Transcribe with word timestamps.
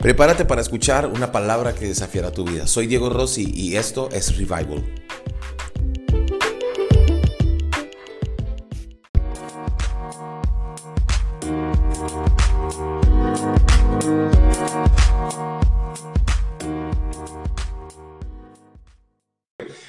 Prepárate 0.00 0.44
para 0.44 0.60
escuchar 0.60 1.06
una 1.06 1.32
palabra 1.32 1.74
que 1.74 1.86
desafiará 1.86 2.30
tu 2.30 2.44
vida. 2.44 2.68
Soy 2.68 2.86
Diego 2.86 3.10
Rossi 3.10 3.50
y 3.52 3.74
esto 3.74 4.08
es 4.12 4.36
Revival. 4.36 4.84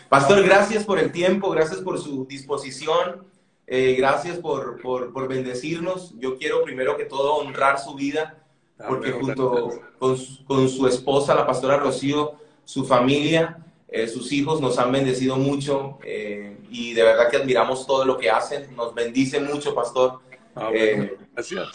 Pastor, 0.10 0.42
gracias 0.42 0.86
por 0.86 0.98
el 0.98 1.12
tiempo, 1.12 1.52
gracias 1.52 1.82
por 1.82 2.00
su 2.00 2.26
disposición, 2.26 3.28
eh, 3.68 3.94
gracias 3.96 4.40
por, 4.40 4.82
por, 4.82 5.14
por, 5.14 5.28
bendecirnos. 5.28 6.16
Yo 6.18 6.40
quiero 6.40 6.64
primero 6.64 6.98
que 6.98 7.06
todo 7.06 7.36
honrar 7.36 7.80
su 7.80 7.94
vida, 7.94 8.39
porque 8.88 9.12
junto 9.12 9.82
con, 9.98 10.18
con, 10.46 10.70
su 10.70 10.88
esposa, 10.88 11.36
la 11.36 11.46
pastora 11.46 11.78
Rocío, 11.78 12.34
su 12.64 12.86
familia, 12.86 13.66
eh, 13.88 14.08
sus 14.08 14.32
hijos 14.32 14.62
nos 14.62 14.78
han 14.78 14.92
bendecido 14.92 15.36
mucho 15.36 15.98
eh, 16.04 16.58
y 16.70 16.94
de 16.94 17.04
verdad 17.04 17.30
que 17.30 17.38
admiramos 17.38 17.86
todo 17.86 18.06
lo 18.06 18.18
que 18.18 18.30
hacen. 18.30 18.76
Nos 18.76 18.94
bendice 18.94 19.40
mucho, 19.40 19.74
pastor. 19.76 20.20
gracias. 20.56 21.68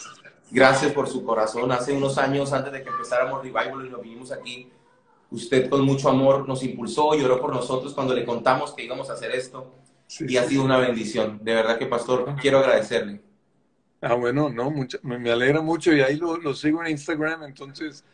Gracias 0.51 0.93
por 0.93 1.07
su 1.09 1.25
corazón. 1.25 1.71
Hace 1.71 1.91
unos 1.91 2.17
años, 2.17 2.53
antes 2.53 2.71
de 2.71 2.83
que 2.83 2.89
empezáramos 2.89 3.41
Revival 3.41 3.85
y 3.87 3.89
nos 3.89 4.01
vinimos 4.01 4.31
aquí, 4.31 4.71
Usted 5.31 5.69
con 5.69 5.81
mucho 5.81 6.09
amor 6.09 6.47
nos 6.47 6.63
impulsó, 6.63 7.13
lloró 7.15 7.41
por 7.41 7.53
nosotros 7.53 7.93
cuando 7.93 8.13
le 8.13 8.25
contamos 8.25 8.73
que 8.73 8.83
íbamos 8.83 9.09
a 9.09 9.13
hacer 9.13 9.31
esto 9.31 9.73
y 10.19 10.37
ha 10.37 10.43
sido 10.43 10.63
una 10.63 10.77
bendición. 10.77 11.39
De 11.41 11.53
verdad 11.53 11.77
que, 11.77 11.87
pastor, 11.87 12.25
ah. 12.27 12.37
quiero 12.39 12.59
agradecerle. 12.59 13.21
Ah, 14.07 14.13
bueno, 14.13 14.49
no, 14.49 14.69
mucho, 14.69 14.99
me 15.01 15.31
alegra 15.31 15.61
mucho 15.61 15.91
y 15.91 15.99
ahí 15.99 16.17
lo, 16.17 16.37
lo, 16.37 16.53
sigo 16.53 16.79
en 16.83 16.91
Instagram, 16.91 17.41
entonces 17.41 18.05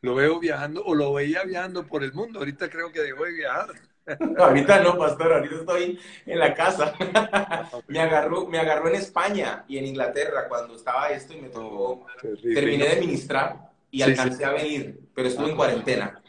lo 0.00 0.14
veo 0.14 0.38
viajando 0.38 0.84
o 0.84 0.94
lo 0.94 1.12
veía 1.12 1.42
viajando 1.42 1.84
por 1.84 2.04
el 2.04 2.12
mundo. 2.12 2.38
Ahorita 2.38 2.70
creo 2.70 2.92
que 2.92 3.00
dejó 3.00 3.24
de 3.24 3.32
viajar. 3.32 3.70
ahorita 4.38 4.80
no, 4.84 4.96
pastor, 4.96 5.32
ahorita 5.32 5.56
estoy 5.56 5.98
en 6.24 6.38
la 6.38 6.54
casa. 6.54 6.94
me, 7.88 8.00
agarró, 8.00 8.46
me 8.46 8.60
agarró 8.60 8.90
en 8.90 8.94
España 8.94 9.64
y 9.66 9.78
en 9.78 9.86
Inglaterra 9.86 10.46
cuando 10.48 10.76
estaba 10.76 11.08
esto 11.08 11.34
y 11.34 11.40
me 11.40 11.48
tocó. 11.48 12.06
Terminé 12.42 12.86
de 12.86 13.00
ministrar 13.00 13.72
y 13.90 14.02
alcancé 14.02 14.44
a 14.44 14.52
venir, 14.52 15.00
pero 15.16 15.26
estuve 15.26 15.46
en 15.46 15.54
ah, 15.54 15.56
cuarentena. 15.56 16.22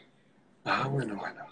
Ah, 0.64 0.88
bueno, 0.88 1.14
bueno. 1.14 1.46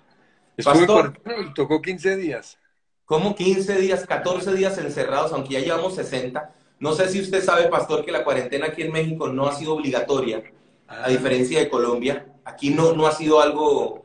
Pastor, 0.65 1.21
tocó 1.55 1.81
15 1.81 2.17
días. 2.17 2.59
¿Cómo 3.05 3.37
15 3.37 3.77
días, 3.77 4.05
14 4.07 4.55
días 4.55 4.77
encerrados, 4.79 5.33
aunque 5.33 5.55
ya 5.55 5.61
llevamos 5.61 5.95
60? 5.95 6.53
No 6.81 6.93
sé 6.95 7.09
si 7.09 7.21
usted 7.21 7.45
sabe, 7.45 7.69
pastor, 7.69 8.05
que 8.05 8.11
la 8.11 8.25
cuarentena 8.25 8.67
aquí 8.67 8.83
en 8.83 8.93
México 8.93 9.29
no 9.29 9.47
ha 9.47 9.55
sido 9.55 9.75
obligatoria, 9.75 10.43
a 10.89 11.05
ah. 11.05 11.09
diferencia 11.09 11.61
de 11.61 11.69
Colombia. 11.69 12.27
Aquí 12.45 12.71
no, 12.71 12.95
no 12.95 13.07
ha 13.07 13.13
sido 13.13 13.41
algo 13.41 14.05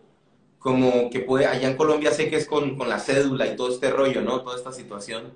como 0.60 1.10
que 1.10 1.20
puede, 1.20 1.46
allá 1.46 1.70
en 1.70 1.78
Colombia 1.78 2.12
sé 2.12 2.30
que 2.30 2.38
es 2.38 2.48
con, 2.48 2.76
con 2.76 2.90
la 2.90 3.00
cédula 3.00 3.48
y 3.48 3.56
todo 3.56 3.70
este 3.70 3.90
rollo, 3.90 4.22
¿no? 4.22 4.42
Toda 4.42 4.58
esta 4.58 4.72
situación. 4.72 5.34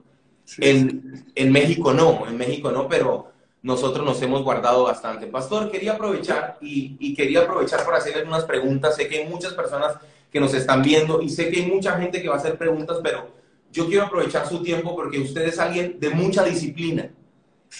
en, 0.57 1.31
en 1.35 1.51
México 1.51 1.93
no, 1.93 2.27
en 2.27 2.37
México 2.37 2.71
no, 2.71 2.87
pero 2.87 3.31
nosotros 3.61 4.05
nos 4.05 4.21
hemos 4.21 4.43
guardado 4.43 4.83
bastante. 4.83 5.27
Pastor, 5.27 5.69
quería 5.69 5.93
aprovechar 5.93 6.57
y, 6.61 7.13
quería 7.13 7.41
aprovechar 7.41 7.85
para 7.85 7.97
hacerles 7.97 8.25
unas 8.25 8.45
preguntas. 8.45 8.95
Sé 8.95 9.07
que 9.07 9.19
hay 9.19 9.27
muchas 9.27 9.53
personas 9.53 9.97
que 10.31 10.39
nos 10.39 10.53
están 10.53 10.81
viendo 10.81 11.21
y 11.21 11.29
sé 11.29 11.49
que 11.49 11.61
hay 11.61 11.65
mucha 11.65 11.99
gente 11.99 12.21
que 12.21 12.29
va 12.29 12.35
a 12.35 12.37
hacer 12.37 12.57
preguntas, 12.57 12.99
pero 13.03 13.27
yo 13.71 13.87
quiero 13.87 14.05
aprovechar 14.05 14.47
su 14.47 14.63
tiempo 14.63 14.95
porque 14.95 15.19
usted 15.19 15.43
es 15.43 15.59
alguien 15.59 15.99
de 15.99 16.09
mucha 16.09 16.43
disciplina. 16.43 17.11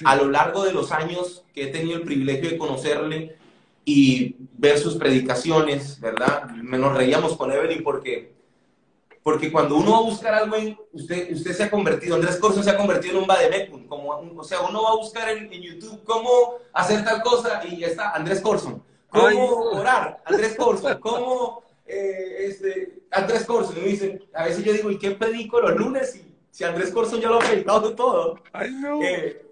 A 0.05 0.15
lo 0.15 0.29
largo 0.29 0.63
de 0.63 0.73
los 0.73 0.91
años 0.91 1.43
que 1.53 1.63
he 1.63 1.67
tenido 1.67 1.97
el 1.97 2.03
privilegio 2.03 2.49
de 2.49 2.57
conocerle 2.57 3.35
y 3.85 4.35
ver 4.57 4.77
sus 4.77 4.95
predicaciones, 4.95 5.99
¿verdad? 5.99 6.47
Nos 6.47 6.95
reíamos 6.95 7.35
con 7.35 7.51
Evelyn 7.51 7.83
porque 7.83 8.39
porque 9.23 9.51
cuando 9.51 9.75
uno 9.75 9.91
va 9.91 9.97
a 9.97 10.01
buscar 10.01 10.33
algo, 10.33 10.55
en, 10.55 10.77
usted, 10.93 11.33
usted 11.33 11.53
se 11.53 11.63
ha 11.63 11.69
convertido, 11.69 12.15
Andrés 12.15 12.37
Corson 12.37 12.63
se 12.63 12.69
ha 12.69 12.77
convertido 12.77 13.15
en 13.15 13.21
un 13.21 13.27
bademecum, 13.27 13.85
como, 13.85 14.09
o 14.09 14.43
sea, 14.43 14.61
uno 14.61 14.81
va 14.83 14.91
a 14.91 14.95
buscar 14.95 15.29
en, 15.29 15.49
YouTube 15.51 16.03
cómo 16.03 16.55
hacer 16.73 17.03
tal 17.03 17.21
cosa 17.21 17.61
y 17.67 17.77
ya 17.77 17.87
está, 17.87 18.11
Andrés 18.11 18.41
Corson. 18.41 18.81
¿Cómo 19.09 19.71
orar? 19.71 20.21
Andrés 20.25 20.55
Corson. 20.55 20.99
¿Cómo, 20.99 21.63
eh, 21.85 22.45
este, 22.47 23.01
Andrés 23.11 23.45
Corson? 23.45 23.77
Y 23.77 23.81
me 23.81 23.87
dicen, 23.87 24.23
a 24.33 24.45
veces 24.45 24.63
yo 24.63 24.73
digo, 24.73 24.89
¿y 24.89 24.97
qué 24.97 25.11
predico 25.11 25.59
los 25.59 25.75
lunes? 25.75 26.11
Si, 26.11 26.33
si 26.49 26.63
Andrés 26.63 26.91
Corson 26.91 27.19
ya 27.19 27.29
lo 27.29 27.35
ha 27.35 27.39
predicado 27.39 27.93
todo. 27.93 28.39
Ay, 28.53 28.71
no. 28.71 29.01
Eh, 29.03 29.48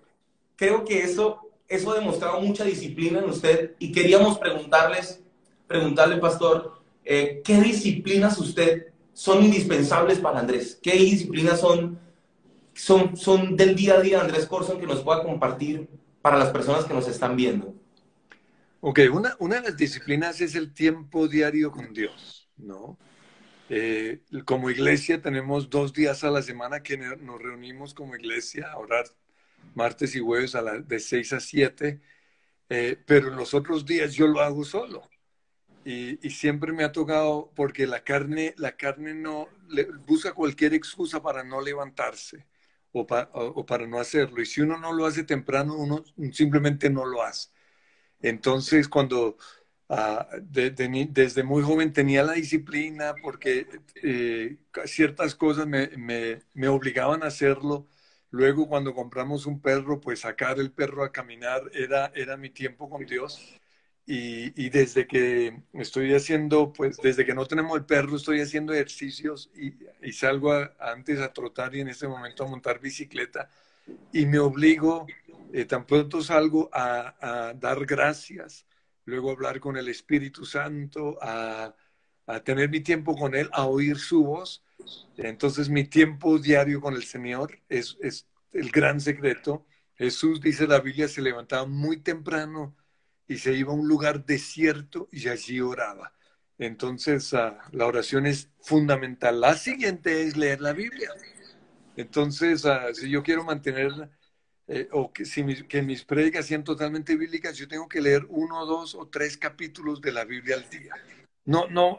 creo 0.57 0.83
que 0.83 1.03
eso, 1.03 1.39
eso 1.69 1.91
ha 1.91 1.95
demostrado 1.95 2.41
mucha 2.41 2.65
disciplina 2.65 3.19
en 3.19 3.29
usted 3.29 3.75
y 3.79 3.93
queríamos 3.93 4.37
preguntarles, 4.37 5.23
preguntarle, 5.67 6.17
pastor, 6.17 6.81
eh, 7.05 7.41
¿qué 7.45 7.61
disciplinas 7.61 8.37
usted 8.37 8.87
son 9.13 9.43
indispensables 9.43 10.19
para 10.19 10.39
Andrés? 10.39 10.77
¿Qué 10.81 10.91
disciplinas 10.93 11.61
son, 11.61 11.97
son, 12.73 13.15
son 13.15 13.55
del 13.55 13.75
día 13.75 13.95
a 13.95 14.01
día 14.01 14.19
Andrés 14.19 14.45
Corson 14.45 14.79
que 14.79 14.87
nos 14.87 15.01
pueda 15.01 15.23
compartir 15.23 15.87
para 16.21 16.37
las 16.37 16.49
personas 16.49 16.83
que 16.83 16.93
nos 16.93 17.07
están 17.07 17.37
viendo? 17.37 17.73
Ok, 18.81 18.99
una, 19.11 19.35
una 19.39 19.55
de 19.55 19.61
las 19.69 19.77
disciplinas 19.77 20.41
es 20.41 20.55
el 20.55 20.73
tiempo 20.73 21.27
diario 21.27 21.71
con 21.71 21.93
Dios, 21.93 22.49
¿no? 22.57 22.97
Eh, 23.69 24.21
como 24.45 24.69
iglesia 24.69 25.21
tenemos 25.21 25.69
dos 25.69 25.93
días 25.93 26.23
a 26.23 26.31
la 26.31 26.41
semana 26.41 26.81
que 26.81 26.97
nos 26.97 27.41
reunimos 27.41 27.93
como 27.93 28.15
iglesia 28.15 28.71
a 28.71 28.77
orar 28.77 29.05
martes 29.75 30.15
y 30.15 30.19
jueves 30.19 30.55
a 30.55 30.61
la, 30.61 30.79
de 30.79 30.99
6 30.99 31.33
a 31.33 31.39
7, 31.39 32.01
eh, 32.69 32.97
pero 33.05 33.29
los 33.29 33.53
otros 33.53 33.85
días 33.85 34.13
yo 34.13 34.27
lo 34.27 34.41
hago 34.41 34.63
solo. 34.65 35.07
Y, 35.85 36.17
siempre 36.31 36.73
me 36.73 36.83
ha 36.83 36.91
tocado 36.91 37.51
porque 37.55 37.87
la 37.87 38.03
carne, 38.03 38.53
la 38.57 38.75
carne 38.75 39.13
no 39.13 39.47
busca 40.05 40.33
cualquier 40.33 40.73
excusa 40.73 41.21
para 41.21 41.43
no 41.45 41.61
levantarse 41.61 42.45
o, 42.91 43.05
para 43.65 43.87
no 43.87 43.99
hacerlo. 43.99 44.41
Y 44.41 44.45
si 44.45 44.61
uno 44.61 44.77
no 44.77 44.91
lo 44.91 45.05
hace 45.05 45.23
temprano, 45.23 45.75
uno 45.75 46.03
simplemente 46.33 46.89
no 46.89 47.05
lo 47.05 47.23
hace. 47.23 47.49
Entonces, 48.21 48.89
cuando 48.89 49.37
ah, 49.89 50.27
desde 50.41 51.43
muy 51.43 51.63
joven 51.63 51.93
tenía 51.93 52.23
la 52.23 52.33
disciplina 52.33 53.15
porque 53.21 53.67
eh, 54.03 54.57
ciertas 54.85 55.35
cosas 55.35 55.67
me 55.67 56.67
obligaban 56.67 57.23
a 57.23 57.27
hacerlo. 57.27 57.87
Luego, 58.31 58.67
cuando 58.67 58.93
compramos 58.93 59.45
un 59.45 59.61
perro, 59.61 59.99
pues 59.99 60.21
sacar 60.21 60.59
el 60.59 60.71
perro 60.71 61.03
a 61.03 61.11
caminar 61.11 61.61
era, 61.73 62.11
era 62.15 62.37
mi 62.37 62.49
tiempo 62.49 62.89
con 62.89 63.05
Dios. 63.05 63.59
Y, 64.09 64.69
desde 64.69 65.05
que 65.05 65.63
estoy 65.73 66.13
haciendo, 66.13 66.71
pues 66.71 66.97
desde 66.97 67.25
que 67.25 67.33
no 67.33 67.45
tenemos 67.45 67.77
el 67.77 67.85
perro, 67.85 68.15
estoy 68.15 68.39
haciendo 68.39 68.73
ejercicios 68.73 69.51
y, 69.53 70.11
salgo 70.13 70.53
antes 70.79 71.19
a 71.19 71.33
trotar 71.33 71.75
y 71.75 71.81
en 71.81 71.89
este 71.89 72.07
momento 72.07 72.45
a 72.45 72.47
montar 72.47 72.79
bicicleta 72.79 73.49
y 74.13 74.25
me 74.25 74.39
obligo, 74.39 75.07
eh, 75.53 75.65
tan 75.65 75.85
pronto 75.85 76.21
salgo 76.21 76.69
a, 76.73 77.53
dar 77.59 77.85
gracias, 77.85 78.65
luego 79.05 79.29
a 79.29 79.33
hablar 79.33 79.59
con 79.59 79.77
el 79.77 79.89
Espíritu 79.89 80.45
Santo, 80.45 81.17
a, 81.21 81.73
a 82.27 82.41
tener 82.41 82.69
mi 82.69 82.81
tiempo 82.81 83.15
con 83.15 83.33
Él, 83.33 83.49
a 83.53 83.65
oír 83.65 83.97
su 83.97 84.23
voz. 84.23 84.63
Entonces 85.17 85.69
mi 85.69 85.85
tiempo 85.85 86.37
diario 86.37 86.81
con 86.81 86.93
el 86.93 87.03
Señor 87.03 87.59
es, 87.69 87.97
es 88.01 88.27
el 88.51 88.69
gran 88.69 89.01
secreto. 89.01 89.65
Jesús, 89.95 90.41
dice 90.41 90.67
la 90.67 90.79
Biblia, 90.79 91.07
se 91.07 91.21
levantaba 91.21 91.65
muy 91.65 91.97
temprano 91.97 92.75
y 93.27 93.37
se 93.37 93.53
iba 93.53 93.71
a 93.71 93.75
un 93.75 93.87
lugar 93.87 94.25
desierto 94.25 95.09
y 95.11 95.27
allí 95.27 95.59
oraba. 95.59 96.13
Entonces, 96.59 97.33
ah, 97.33 97.59
la 97.71 97.85
oración 97.85 98.25
es 98.25 98.49
fundamental. 98.61 99.39
La 99.39 99.55
siguiente 99.55 100.23
es 100.23 100.37
leer 100.37 100.61
la 100.61 100.73
Biblia. 100.73 101.11
Entonces, 101.95 102.65
ah, 102.65 102.93
si 102.93 103.09
yo 103.09 103.23
quiero 103.23 103.43
mantener, 103.43 104.09
eh, 104.67 104.87
o 104.91 105.13
que, 105.13 105.25
si 105.25 105.43
que 105.63 105.81
mis 105.81 106.03
prédicas 106.03 106.45
sean 106.45 106.63
totalmente 106.63 107.15
bíblicas, 107.15 107.57
yo 107.57 107.67
tengo 107.67 107.87
que 107.87 108.01
leer 108.01 108.25
uno, 108.29 108.65
dos 108.65 108.95
o 108.95 109.07
tres 109.07 109.37
capítulos 109.37 110.01
de 110.01 110.11
la 110.11 110.25
Biblia 110.25 110.55
al 110.55 110.69
día. 110.69 110.93
No, 111.47 111.65
no, 111.69 111.97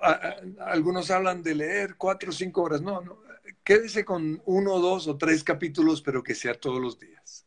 algunos 0.61 1.11
hablan 1.11 1.43
de 1.43 1.55
leer 1.55 1.97
cuatro 1.97 2.29
o 2.29 2.33
cinco 2.33 2.63
horas. 2.63 2.83
No, 2.83 3.01
no, 3.01 3.19
quédese 3.65 4.05
con 4.05 4.43
uno, 4.45 4.79
dos 4.79 5.09
o 5.09 5.17
tres 5.17 5.43
capítulos, 5.43 6.03
pero 6.03 6.23
que 6.23 6.35
sea 6.35 6.53
todos 6.53 6.81
los 6.81 6.99
días. 6.99 7.47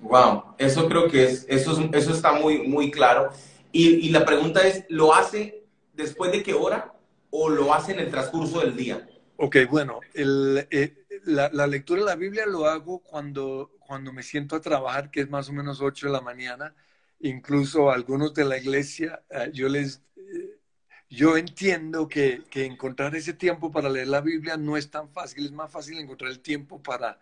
Wow, 0.00 0.54
eso 0.56 0.88
creo 0.88 1.08
que 1.08 1.24
es, 1.24 1.44
eso, 1.48 1.90
eso 1.92 2.12
está 2.12 2.32
muy, 2.32 2.66
muy 2.68 2.92
claro. 2.92 3.30
Y, 3.72 4.08
la 4.10 4.24
pregunta 4.24 4.66
es, 4.66 4.84
¿lo 4.88 5.14
hace 5.14 5.64
después 5.92 6.30
de 6.30 6.44
qué 6.44 6.54
hora 6.54 6.94
o 7.30 7.48
lo 7.48 7.74
hace 7.74 7.92
en 7.92 7.98
el 7.98 8.10
transcurso 8.10 8.60
del 8.60 8.76
día? 8.76 9.08
Ok, 9.36 9.56
bueno, 9.68 9.98
eh, 10.14 10.94
la, 11.24 11.66
lectura 11.66 12.00
de 12.02 12.06
la 12.06 12.16
Biblia 12.16 12.46
lo 12.46 12.66
hago 12.66 13.00
cuando, 13.00 13.72
cuando 13.80 14.12
me 14.12 14.22
siento 14.22 14.54
a 14.56 14.60
trabajar, 14.60 15.10
que 15.10 15.22
es 15.22 15.28
más 15.28 15.48
o 15.48 15.52
menos 15.52 15.80
8 15.80 16.06
de 16.06 16.12
la 16.12 16.20
mañana. 16.20 16.72
Incluso 17.20 17.90
algunos 17.90 18.32
de 18.32 18.44
la 18.44 18.58
iglesia, 18.58 19.22
eh, 19.28 19.50
yo 19.52 19.68
les... 19.68 20.00
Yo 21.16 21.38
entiendo 21.38 22.08
que, 22.08 22.42
que 22.50 22.66
encontrar 22.66 23.16
ese 23.16 23.32
tiempo 23.32 23.72
para 23.72 23.88
leer 23.88 24.08
la 24.08 24.20
Biblia 24.20 24.58
no 24.58 24.76
es 24.76 24.90
tan 24.90 25.08
fácil, 25.08 25.46
es 25.46 25.52
más 25.52 25.72
fácil 25.72 25.98
encontrar 25.98 26.30
el 26.30 26.40
tiempo 26.40 26.82
para, 26.82 27.18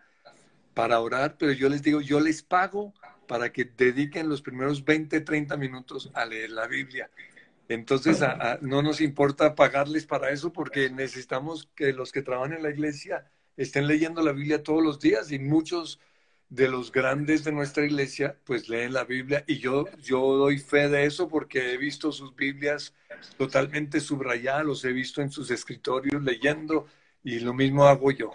para 0.73 0.99
orar, 0.99 1.37
pero 1.39 1.53
yo 1.53 1.69
les 1.69 1.81
digo, 1.81 2.01
yo 2.01 2.19
les 2.19 2.43
pago 2.43 2.93
para 3.25 3.53
que 3.53 3.63
dediquen 3.63 4.27
los 4.27 4.41
primeros 4.41 4.83
20, 4.83 5.21
30 5.21 5.55
minutos 5.55 6.11
a 6.13 6.25
leer 6.25 6.49
la 6.49 6.67
Biblia. 6.67 7.09
Entonces, 7.69 8.19
no 8.59 8.81
nos 8.81 8.99
importa 8.99 9.55
pagarles 9.55 10.05
para 10.05 10.29
eso 10.29 10.51
porque 10.51 10.89
necesitamos 10.89 11.69
que 11.73 11.93
los 11.93 12.11
que 12.11 12.21
trabajan 12.21 12.51
en 12.51 12.63
la 12.63 12.71
iglesia 12.71 13.31
estén 13.55 13.87
leyendo 13.87 14.21
la 14.21 14.33
Biblia 14.33 14.61
todos 14.61 14.83
los 14.83 14.99
días 14.99 15.31
y 15.31 15.39
muchos 15.39 16.01
de 16.49 16.67
los 16.67 16.91
grandes 16.91 17.43
de 17.43 17.51
nuestra 17.51 17.85
iglesia 17.85 18.37
pues 18.45 18.69
leen 18.69 18.93
la 18.93 19.03
Biblia 19.03 19.43
y 19.47 19.57
yo, 19.57 19.85
yo 20.01 20.19
doy 20.35 20.59
fe 20.59 20.89
de 20.89 21.05
eso 21.05 21.27
porque 21.27 21.73
he 21.73 21.77
visto 21.77 22.11
sus 22.11 22.35
Biblias 22.35 22.93
totalmente 23.37 23.99
subrayadas, 23.99 24.65
los 24.65 24.85
he 24.85 24.91
visto 24.91 25.21
en 25.21 25.31
sus 25.31 25.49
escritorios 25.51 26.21
leyendo 26.23 26.85
y 27.23 27.39
lo 27.39 27.53
mismo 27.53 27.85
hago 27.85 28.11
yo. 28.11 28.31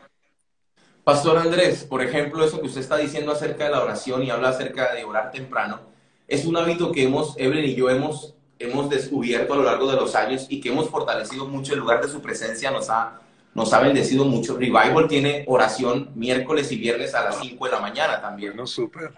Pastor 1.04 1.38
Andrés, 1.38 1.84
por 1.84 2.02
ejemplo, 2.02 2.44
eso 2.44 2.60
que 2.60 2.66
usted 2.66 2.82
está 2.82 2.96
diciendo 2.96 3.32
acerca 3.32 3.64
de 3.64 3.70
la 3.70 3.82
oración 3.82 4.22
y 4.22 4.30
habla 4.30 4.50
acerca 4.50 4.94
de 4.94 5.04
orar 5.04 5.30
temprano, 5.30 5.80
es 6.28 6.44
un 6.44 6.56
hábito 6.56 6.92
que 6.92 7.04
hemos, 7.04 7.34
Evelyn 7.38 7.64
y 7.64 7.74
yo 7.74 7.90
hemos, 7.90 8.34
hemos 8.58 8.90
descubierto 8.90 9.54
a 9.54 9.56
lo 9.56 9.62
largo 9.64 9.90
de 9.90 9.96
los 9.96 10.14
años 10.14 10.46
y 10.48 10.60
que 10.60 10.68
hemos 10.68 10.88
fortalecido 10.90 11.46
mucho. 11.46 11.72
El 11.72 11.80
lugar 11.80 12.02
de 12.02 12.08
su 12.08 12.20
presencia 12.20 12.70
nos 12.70 12.90
ha, 12.90 13.20
nos 13.60 13.72
ha 13.74 13.80
bendecido 13.80 14.24
mucho. 14.24 14.56
Revival 14.56 15.06
tiene 15.06 15.44
oración 15.46 16.10
miércoles 16.14 16.72
y 16.72 16.76
viernes 16.76 17.14
a 17.14 17.24
las 17.24 17.40
5 17.40 17.64
de 17.66 17.70
la 17.70 17.80
mañana 17.80 18.20
también. 18.20 18.56
No, 18.56 18.66
súper. 18.66 19.12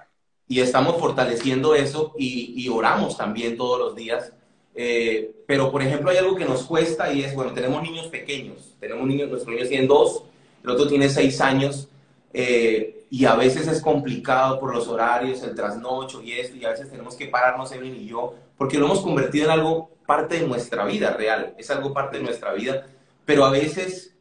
Y 0.48 0.60
estamos 0.60 0.98
fortaleciendo 0.98 1.74
eso 1.74 2.12
y, 2.18 2.54
y, 2.56 2.68
oramos 2.68 3.16
también 3.16 3.56
todos 3.56 3.78
los 3.78 3.94
días. 3.94 4.32
Eh, 4.74 5.32
pero, 5.46 5.70
por 5.70 5.82
ejemplo, 5.82 6.10
hay 6.10 6.16
algo 6.16 6.34
que 6.34 6.44
nos 6.44 6.64
cuesta 6.64 7.12
y 7.12 7.22
es, 7.22 7.34
bueno, 7.34 7.52
tenemos 7.52 7.82
niños 7.82 8.08
pequeños. 8.08 8.74
Tenemos 8.80 9.06
niños, 9.06 9.30
nuestros 9.30 9.54
niños 9.54 9.68
tienen 9.68 9.86
dos, 9.86 10.24
el 10.64 10.70
otro 10.70 10.88
tiene 10.88 11.08
seis 11.08 11.40
años. 11.40 11.88
Eh, 12.34 13.06
y 13.10 13.26
a 13.26 13.34
veces 13.36 13.68
es 13.68 13.80
complicado 13.80 14.58
por 14.58 14.74
los 14.74 14.88
horarios, 14.88 15.42
el 15.42 15.54
trasnocho 15.54 16.22
y 16.22 16.32
esto, 16.32 16.56
y 16.56 16.64
a 16.64 16.70
veces 16.70 16.90
tenemos 16.90 17.14
que 17.14 17.26
pararnos, 17.26 17.70
Evelyn 17.70 17.94
y 17.94 18.06
yo, 18.06 18.34
porque 18.56 18.78
lo 18.78 18.86
hemos 18.86 19.02
convertido 19.02 19.44
en 19.44 19.50
algo 19.50 19.90
parte 20.06 20.40
de 20.40 20.46
nuestra 20.46 20.84
vida 20.86 21.12
real, 21.12 21.54
es 21.58 21.70
algo 21.70 21.92
parte 21.92 22.16
de 22.16 22.24
nuestra 22.24 22.54
vida, 22.54 22.86
pero 23.26 23.44
a 23.44 23.50
veces, 23.50 24.11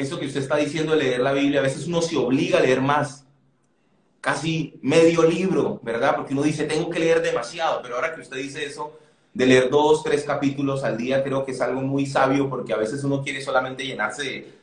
eso 0.00 0.18
que 0.18 0.26
usted 0.26 0.40
está 0.40 0.56
diciendo 0.56 0.92
de 0.92 1.04
leer 1.04 1.20
la 1.20 1.32
Biblia, 1.32 1.60
a 1.60 1.62
veces 1.62 1.86
uno 1.86 2.02
se 2.02 2.16
obliga 2.16 2.58
a 2.58 2.62
leer 2.62 2.80
más, 2.80 3.24
casi 4.20 4.78
medio 4.82 5.22
libro, 5.22 5.80
¿verdad? 5.82 6.16
Porque 6.16 6.32
uno 6.32 6.42
dice, 6.42 6.64
tengo 6.64 6.90
que 6.90 6.98
leer 6.98 7.22
demasiado, 7.22 7.80
pero 7.82 7.96
ahora 7.96 8.14
que 8.14 8.20
usted 8.20 8.36
dice 8.36 8.64
eso, 8.64 8.98
de 9.32 9.46
leer 9.46 9.70
dos, 9.70 10.02
tres 10.02 10.24
capítulos 10.24 10.82
al 10.82 10.96
día, 10.96 11.22
creo 11.22 11.44
que 11.44 11.52
es 11.52 11.60
algo 11.60 11.80
muy 11.80 12.06
sabio, 12.06 12.50
porque 12.50 12.72
a 12.72 12.76
veces 12.76 13.04
uno 13.04 13.22
quiere 13.22 13.40
solamente 13.40 13.84
llenarse 13.84 14.22
de 14.24 14.60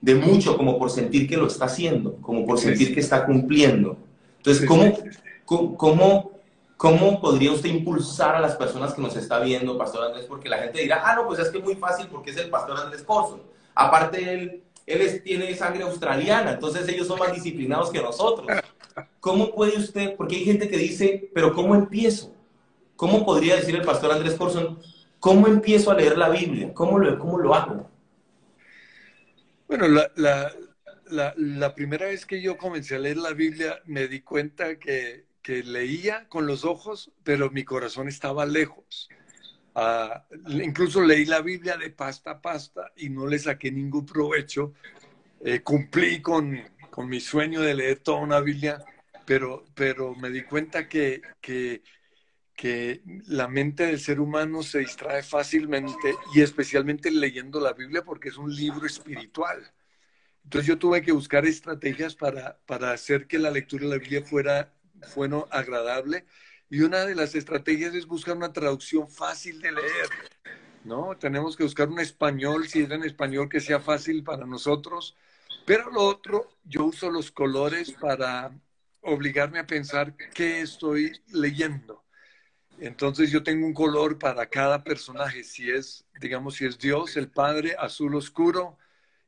de 0.00 0.14
mucho 0.14 0.56
como 0.56 0.78
por 0.78 0.90
sentir 0.90 1.28
que 1.28 1.36
lo 1.36 1.46
está 1.46 1.64
haciendo, 1.66 2.16
como 2.16 2.46
por 2.46 2.58
sentir 2.58 2.94
que 2.94 3.00
está 3.00 3.26
cumpliendo. 3.26 3.96
Entonces, 4.36 4.66
¿cómo, 4.66 4.96
cómo, 5.76 6.30
cómo 6.76 7.20
podría 7.20 7.52
usted 7.52 7.70
impulsar 7.70 8.36
a 8.36 8.40
las 8.40 8.54
personas 8.56 8.94
que 8.94 9.02
nos 9.02 9.16
está 9.16 9.40
viendo, 9.40 9.76
Pastor 9.76 10.04
Andrés? 10.04 10.26
Porque 10.26 10.48
la 10.48 10.58
gente 10.58 10.80
dirá, 10.80 11.02
ah, 11.04 11.16
no, 11.16 11.26
pues 11.26 11.40
es 11.40 11.48
que 11.48 11.58
es 11.58 11.64
muy 11.64 11.76
fácil 11.76 12.06
porque 12.08 12.30
es 12.30 12.36
el 12.36 12.50
Pastor 12.50 12.78
Andrés 12.78 13.02
Corso. 13.02 13.40
Aparte, 13.74 14.32
él, 14.32 14.62
él 14.86 15.22
tiene 15.22 15.54
sangre 15.54 15.82
australiana, 15.82 16.52
entonces 16.52 16.88
ellos 16.88 17.08
son 17.08 17.18
más 17.18 17.32
disciplinados 17.32 17.90
que 17.90 18.00
nosotros. 18.00 18.46
¿Cómo 19.20 19.52
puede 19.54 19.76
usted? 19.76 20.14
Porque 20.16 20.36
hay 20.36 20.44
gente 20.44 20.68
que 20.68 20.78
dice, 20.78 21.30
pero 21.34 21.52
¿cómo 21.52 21.74
empiezo? 21.74 22.32
¿Cómo 22.94 23.26
podría 23.26 23.56
decir 23.56 23.74
el 23.74 23.82
Pastor 23.82 24.12
Andrés 24.12 24.34
Corson, 24.34 24.78
cómo 25.18 25.48
empiezo 25.48 25.90
a 25.90 25.94
leer 25.94 26.16
la 26.16 26.28
Biblia? 26.28 26.72
¿Cómo 26.72 26.98
lo, 26.98 27.18
cómo 27.18 27.38
lo 27.38 27.54
hago? 27.54 27.90
Bueno, 29.68 29.88
la, 29.88 30.10
la, 30.14 31.34
la, 31.36 31.74
primera 31.74 32.06
vez 32.06 32.24
que 32.24 32.40
yo 32.40 32.56
comencé 32.56 32.94
a 32.94 33.00
leer 33.00 33.16
la 33.16 33.32
Biblia 33.32 33.80
me 33.84 34.06
di 34.06 34.20
cuenta 34.20 34.78
que, 34.78 35.26
que 35.42 35.64
leía 35.64 36.28
con 36.28 36.46
los 36.46 36.64
ojos, 36.64 37.10
pero 37.24 37.50
mi 37.50 37.64
corazón 37.64 38.08
estaba 38.08 38.46
lejos. 38.46 39.08
Incluso 40.48 41.02
leí 41.02 41.24
la 41.24 41.40
Biblia 41.40 41.76
de 41.76 41.90
pasta 41.90 42.32
a 42.32 42.40
pasta 42.40 42.92
y 42.96 43.10
no 43.10 43.26
le 43.26 43.38
saqué 43.38 43.70
ningún 43.70 44.06
provecho. 44.06 44.72
Eh, 45.44 45.60
cumplí 45.60 46.22
con, 46.22 46.58
con, 46.90 47.08
mi 47.08 47.20
sueño 47.20 47.60
de 47.60 47.74
leer 47.74 47.98
toda 47.98 48.18
una 48.18 48.40
Biblia, 48.40 48.82
pero, 49.26 49.64
pero 49.74 50.14
me 50.14 50.30
di 50.30 50.42
cuenta 50.42 50.88
que, 50.88 51.20
que 51.40 51.82
que 52.56 53.02
la 53.26 53.48
mente 53.48 53.86
del 53.86 54.00
ser 54.00 54.18
humano 54.18 54.62
se 54.62 54.78
distrae 54.78 55.22
fácilmente 55.22 56.14
y 56.34 56.40
especialmente 56.40 57.10
leyendo 57.10 57.60
la 57.60 57.74
Biblia 57.74 58.02
porque 58.02 58.30
es 58.30 58.38
un 58.38 58.52
libro 58.52 58.86
espiritual. 58.86 59.70
Entonces 60.42 60.66
yo 60.66 60.78
tuve 60.78 61.02
que 61.02 61.12
buscar 61.12 61.44
estrategias 61.44 62.14
para, 62.14 62.58
para 62.66 62.92
hacer 62.92 63.26
que 63.26 63.38
la 63.38 63.50
lectura 63.50 63.84
de 63.84 63.90
la 63.90 63.98
Biblia 63.98 64.22
fuera, 64.22 64.72
fuera 65.02 65.44
agradable 65.50 66.24
y 66.68 66.80
una 66.80 67.04
de 67.04 67.14
las 67.14 67.34
estrategias 67.34 67.94
es 67.94 68.06
buscar 68.06 68.36
una 68.36 68.52
traducción 68.52 69.08
fácil 69.08 69.60
de 69.60 69.72
leer. 69.72 70.08
¿no? 70.84 71.16
Tenemos 71.18 71.56
que 71.56 71.64
buscar 71.64 71.88
un 71.88 72.00
español, 72.00 72.68
si 72.68 72.82
es 72.82 72.90
en 72.90 73.04
español, 73.04 73.48
que 73.48 73.60
sea 73.60 73.80
fácil 73.80 74.22
para 74.22 74.46
nosotros. 74.46 75.16
Pero 75.64 75.90
lo 75.90 76.02
otro, 76.02 76.48
yo 76.64 76.84
uso 76.84 77.10
los 77.10 77.30
colores 77.30 77.92
para 77.92 78.52
obligarme 79.00 79.58
a 79.58 79.66
pensar 79.66 80.14
qué 80.34 80.60
estoy 80.60 81.12
leyendo. 81.28 82.04
Entonces 82.78 83.30
yo 83.30 83.42
tengo 83.42 83.66
un 83.66 83.74
color 83.74 84.18
para 84.18 84.46
cada 84.46 84.84
personaje. 84.84 85.42
Si 85.44 85.70
es, 85.70 86.04
digamos, 86.20 86.56
si 86.56 86.66
es 86.66 86.78
Dios, 86.78 87.16
el 87.16 87.30
Padre, 87.30 87.74
azul 87.78 88.14
oscuro, 88.14 88.78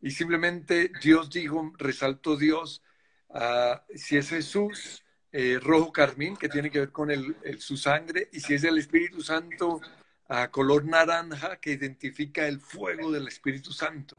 y 0.00 0.10
simplemente 0.12 0.92
Dios 1.02 1.30
dijo, 1.30 1.72
resaltó 1.76 2.36
Dios. 2.36 2.82
Ah, 3.30 3.84
si 3.94 4.16
es 4.16 4.28
Jesús, 4.30 5.04
eh, 5.32 5.58
rojo 5.60 5.92
carmín, 5.92 6.36
que 6.36 6.48
tiene 6.48 6.70
que 6.70 6.80
ver 6.80 6.92
con 6.92 7.10
su 7.58 7.76
sangre, 7.76 8.28
y 8.32 8.40
si 8.40 8.54
es 8.54 8.64
el 8.64 8.78
Espíritu 8.78 9.22
Santo, 9.22 9.80
a 10.28 10.50
color 10.50 10.84
naranja, 10.84 11.56
que 11.56 11.72
identifica 11.72 12.46
el 12.46 12.60
fuego 12.60 13.10
del 13.10 13.28
Espíritu 13.28 13.72
Santo. 13.72 14.16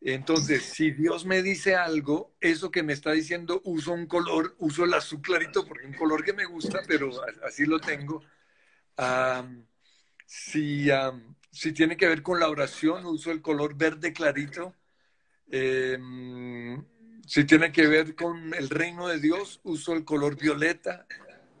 Entonces, 0.00 0.62
si 0.62 0.92
Dios 0.92 1.24
me 1.26 1.42
dice 1.42 1.74
algo, 1.74 2.34
eso 2.40 2.70
que 2.70 2.82
me 2.82 2.92
está 2.92 3.12
diciendo, 3.12 3.60
uso 3.64 3.92
un 3.92 4.06
color, 4.06 4.54
uso 4.58 4.84
el 4.84 4.94
azul 4.94 5.20
clarito 5.20 5.66
porque 5.66 5.84
es 5.84 5.90
un 5.90 5.96
color 5.96 6.24
que 6.24 6.32
me 6.32 6.44
gusta, 6.44 6.80
pero 6.86 7.10
así 7.44 7.66
lo 7.66 7.80
tengo 7.80 8.22
si, 10.26 10.88
si, 11.50 11.72
tiene 11.72 11.96
que 11.96 12.08
ver 12.08 12.22
con 12.22 12.40
la 12.40 12.48
oración, 12.48 13.06
uso 13.06 13.30
el 13.30 13.42
color 13.42 13.76
verde 13.76 14.12
clarito. 14.12 14.74
Em, 15.50 16.84
si 17.28 17.44
tiene 17.44 17.70
que 17.72 17.86
ver 17.86 18.14
con 18.14 18.54
el 18.54 18.70
reino 18.70 19.06
de 19.06 19.20
Dios, 19.20 19.60
uso 19.62 19.92
el 19.92 20.02
color 20.02 20.36
violeta. 20.36 21.06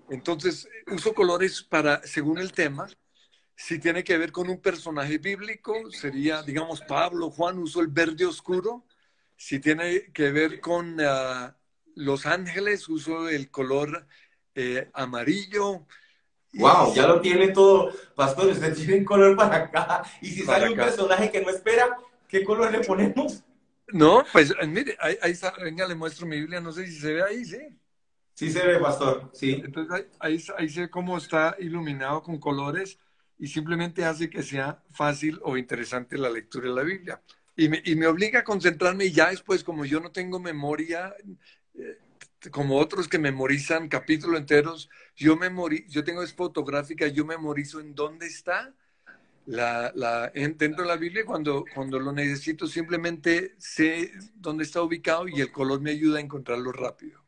Entonces, 0.08 0.66
uso 0.86 1.12
colores 1.12 1.62
para, 1.62 2.00
según 2.06 2.38
el 2.38 2.52
tema. 2.52 2.86
Si 3.54 3.78
tiene 3.78 4.02
que 4.02 4.16
ver 4.16 4.32
con 4.32 4.48
un 4.48 4.62
personaje 4.62 5.18
bíblico, 5.18 5.74
sería, 5.90 6.42
digamos, 6.42 6.80
Pablo, 6.80 7.30
Juan, 7.30 7.58
uso 7.58 7.82
el 7.82 7.88
verde 7.88 8.24
oscuro. 8.24 8.86
Si 9.36 9.60
tiene 9.60 10.10
que 10.10 10.30
ver 10.30 10.58
con 10.60 10.96
ah, 11.02 11.54
los 11.94 12.24
ángeles, 12.24 12.88
uso 12.88 13.28
el 13.28 13.50
color 13.50 14.06
eh, 14.54 14.88
amarillo. 14.94 15.86
Wow, 16.54 16.94
ya 16.94 17.06
lo 17.06 17.20
tiene 17.20 17.48
todo. 17.48 17.92
Pastor, 18.16 18.46
usted 18.46 18.74
tiene 18.74 18.96
un 19.00 19.04
color 19.04 19.36
para 19.36 19.56
acá. 19.56 20.02
Y 20.22 20.30
si 20.30 20.44
sale 20.44 20.70
un 20.70 20.76
personaje 20.76 21.30
que 21.30 21.42
no 21.42 21.50
espera, 21.50 21.94
¿qué 22.26 22.42
color 22.42 22.72
le 22.72 22.80
ponemos? 22.80 23.44
No, 23.92 24.24
pues 24.32 24.52
eh, 24.60 24.66
mire, 24.66 24.96
ahí, 25.00 25.16
está, 25.30 25.52
venga, 25.62 25.86
le 25.86 25.94
muestro 25.94 26.26
mi 26.26 26.38
Biblia, 26.38 26.60
no 26.60 26.72
sé 26.72 26.86
si 26.86 26.98
se 26.98 27.12
ve 27.14 27.22
ahí, 27.22 27.44
sí. 27.44 27.58
Sí 28.34 28.50
se 28.50 28.64
ve, 28.64 28.78
pastor, 28.78 29.30
sí. 29.32 29.60
Entonces 29.64 30.06
ahí, 30.20 30.42
ahí, 30.56 30.68
se 30.68 30.82
ve 30.82 30.90
cómo 30.90 31.18
está 31.18 31.56
iluminado 31.58 32.22
con 32.22 32.38
colores 32.38 32.98
y 33.38 33.48
simplemente 33.48 34.04
hace 34.04 34.30
que 34.30 34.42
sea 34.42 34.82
fácil 34.90 35.40
o 35.42 35.56
interesante 35.56 36.16
la 36.18 36.30
lectura 36.30 36.68
de 36.68 36.74
la 36.74 36.82
Biblia. 36.82 37.22
Y 37.56 37.68
me, 37.68 37.82
y 37.84 37.96
me 37.96 38.06
obliga 38.06 38.40
a 38.40 38.44
concentrarme 38.44 39.06
y 39.06 39.12
ya 39.12 39.30
después, 39.30 39.64
como 39.64 39.84
yo 39.84 39.98
no 39.98 40.12
tengo 40.12 40.38
memoria, 40.38 41.14
eh, 41.74 41.98
como 42.52 42.78
otros 42.78 43.08
que 43.08 43.18
memorizan 43.18 43.88
capítulos 43.88 44.38
enteros, 44.38 44.88
yo, 45.16 45.36
memori 45.36 45.84
yo 45.88 46.04
tengo 46.04 46.22
es 46.22 46.32
fotográfica, 46.32 47.08
yo 47.08 47.24
memorizo 47.24 47.80
en 47.80 47.94
dónde 47.94 48.26
está 48.26 48.74
la, 49.48 49.90
la, 49.94 50.30
dentro 50.30 50.82
de 50.82 50.88
la 50.88 50.96
Biblia 50.96 51.24
cuando, 51.24 51.64
cuando 51.74 51.98
lo 51.98 52.12
necesito 52.12 52.66
simplemente 52.66 53.54
sé 53.58 54.12
dónde 54.34 54.64
está 54.64 54.82
ubicado 54.82 55.26
y 55.26 55.40
el 55.40 55.50
color 55.50 55.80
me 55.80 55.92
ayuda 55.92 56.18
a 56.18 56.20
encontrarlo 56.20 56.70
rápido. 56.70 57.20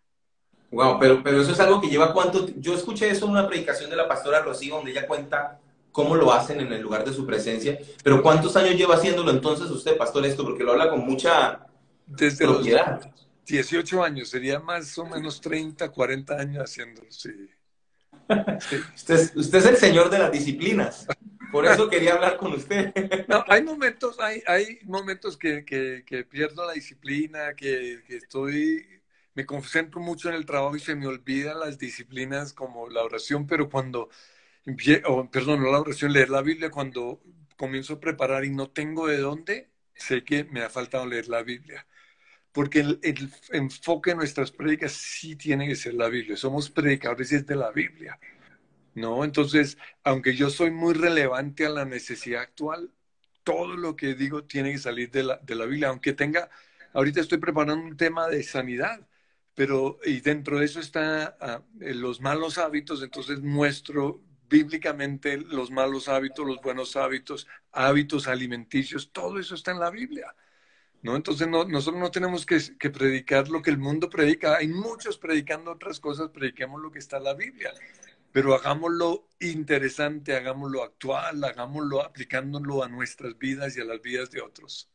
Wow, 0.71 0.99
pero, 1.01 1.23
pero 1.23 1.41
eso 1.41 1.53
es 1.53 1.61
algo 1.61 1.81
que 1.81 1.89
lleva 1.89 2.13
cuánto... 2.13 2.47
Yo 2.57 2.75
escuché 2.75 3.09
eso 3.09 3.25
en 3.25 3.33
una 3.33 3.49
predicación 3.49 3.89
de 3.89 3.97
la 3.97 4.07
pastora 4.07 4.43
Rocío 4.43 4.77
donde 4.77 4.91
ella 4.91 5.07
cuenta 5.07 5.61
cómo 5.91 6.15
lo 6.15 6.33
hacen 6.33 6.61
en 6.61 6.71
el 6.73 6.83
lugar 6.83 7.05
de 7.05 7.13
su 7.13 7.27
presencia, 7.27 7.79
pero 8.05 8.23
¿cuántos 8.23 8.55
años 8.55 8.77
lleva 8.77 8.97
haciéndolo 8.97 9.31
entonces 9.31 9.71
usted, 9.71 9.97
pastor, 9.97 10.25
esto? 10.27 10.45
Porque 10.45 10.63
lo 10.63 10.73
habla 10.73 10.91
con 10.91 11.01
mucha 11.01 11.67
Desde 12.07 12.45
propiedad. 12.45 13.01
18 13.47 14.05
años, 14.05 14.29
sería 14.29 14.61
más 14.61 14.97
o 14.99 15.07
menos 15.07 15.41
30, 15.41 15.89
40 15.89 16.35
años 16.35 16.65
haciéndolo, 16.65 17.11
sí. 17.11 17.31
Usted, 18.95 19.37
usted, 19.37 19.59
es 19.59 19.67
el 19.67 19.77
señor 19.77 20.09
de 20.09 20.19
las 20.21 20.31
disciplinas. 20.31 21.07
Por 21.51 21.67
eso 21.67 21.89
quería 21.89 22.15
hablar 22.15 22.37
con 22.37 22.53
usted. 22.53 22.93
No, 23.29 23.45
hay 23.49 23.63
momentos, 23.63 24.19
hay, 24.21 24.43
hay 24.47 24.79
momentos 24.85 25.37
que, 25.37 25.65
que, 25.65 26.25
pierdo 26.25 26.67
la 26.67 26.73
disciplina, 26.73 27.55
que, 27.55 28.03
que, 28.07 28.17
estoy, 28.17 28.87
me 29.35 29.47
concentro 29.47 30.01
mucho 30.01 30.29
en 30.29 30.35
el 30.35 30.47
trabajo 30.47 30.77
y 30.77 30.81
se 30.81 30.95
me 30.95 31.07
olvidan 31.07 31.61
las 31.61 31.79
disciplinas 31.79 32.53
como 32.53 32.89
la 32.89 33.03
oración, 33.03 33.47
pero 33.47 33.69
cuando 33.69 34.09
perdón, 35.31 35.63
no 35.63 35.71
la 35.71 35.81
oración, 35.81 36.13
leer 36.13 36.31
la 36.31 36.43
Biblia 36.43 36.71
cuando 36.71 37.21
comienzo 37.57 37.95
a 37.95 38.01
preparar 38.01 38.45
y 38.45 38.51
no 38.51 38.71
tengo 38.71 39.07
de 39.07 39.19
dónde, 39.19 39.71
sé 39.95 40.25
que 40.25 40.45
me 40.45 40.63
ha 40.63 40.71
faltado 40.71 41.07
leer 41.07 41.29
la 41.29 41.43
Biblia. 41.43 41.87
Porque 42.53 42.81
el, 42.81 43.01
enfoque 43.53 44.11
de 44.11 44.17
nuestras 44.17 44.51
prédicas 44.51 44.93
sí 44.93 45.37
tiene 45.37 45.69
que 45.69 45.77
ser 45.77 45.95
la 45.95 46.09
Biblia. 46.09 46.37
Somos 46.37 46.71
predicadores 46.71 47.47
de 47.47 47.57
la 47.57 47.71
Biblia. 47.71 48.19
¿No? 49.01 49.25
Entonces, 49.25 49.79
aunque 50.05 50.37
yo 50.37 50.51
soy 50.51 50.71
muy 50.71 50.95
relevante 50.95 51.67
a 51.67 51.71
la 51.71 51.85
necesidad 51.85 52.43
actual, 52.43 52.93
todo 53.43 53.77
lo 53.77 53.97
que 53.97 54.15
digo 54.15 54.45
tiene 54.45 54.73
que 54.73 54.79
salir 54.79 55.11
de 55.11 55.25
la, 55.25 55.39
de 55.39 55.55
la 55.55 55.67
Biblia, 55.67 55.89
aunque 55.89 56.13
tenga, 56.13 56.51
ahorita 56.93 57.21
estoy 57.21 57.39
preparando 57.39 57.85
un 57.85 57.97
tema 57.97 58.29
de 58.29 58.43
sanidad, 58.43 59.07
pero 59.55 59.99
y 60.05 60.21
dentro 60.21 60.59
de 60.59 60.67
eso 60.67 60.81
está 60.81 61.37
ah, 61.41 61.63
los 61.81 62.21
malos 62.21 62.59
hábitos, 62.59 63.03
entonces 63.03 63.41
muestro 63.41 64.23
bíblicamente 64.49 65.39
los 65.39 65.71
malos 65.71 66.09
hábitos, 66.09 66.47
los 66.47 66.61
buenos 66.61 66.97
hábitos, 66.97 67.47
hábitos 67.73 68.29
alimenticios, 68.29 69.13
todo 69.13 69.39
eso 69.39 69.55
está 69.55 69.71
en 69.73 69.81
la 69.81 69.91
Biblia. 69.91 70.35
¿no? 71.03 71.17
Entonces 71.17 71.49
nosotros 71.49 72.01
no 72.01 72.11
tenemos 72.11 72.45
que, 72.45 72.59
que, 72.79 72.91
predicar 72.91 73.49
lo 73.49 73.63
que 73.63 73.71
el 73.71 73.79
mundo 73.79 74.11
predica, 74.11 74.57
hay 74.57 74.69
muchos 74.69 75.19
predicando 75.19 75.73
otras 75.73 75.99
cosas, 76.01 76.31
prediquemos 76.31 76.81
lo 76.81 76.91
que 76.91 76.99
está 76.99 77.17
en 77.19 77.25
la 77.25 77.35
Biblia 77.35 77.73
pero 78.33 78.55
hagámoslo 78.55 79.29
interesante, 79.41 80.37
hagámoslo 80.37 80.83
actual, 80.83 81.43
hagámoslo 81.43 82.03
aplicándolo 82.03 82.83
a 82.85 82.89
nuestras 82.89 83.39
vidas 83.39 83.77
y 83.77 83.81
a 83.81 83.85
las 83.85 84.01
vidas 84.01 84.31
de 84.31 84.41
otros. 84.41 84.89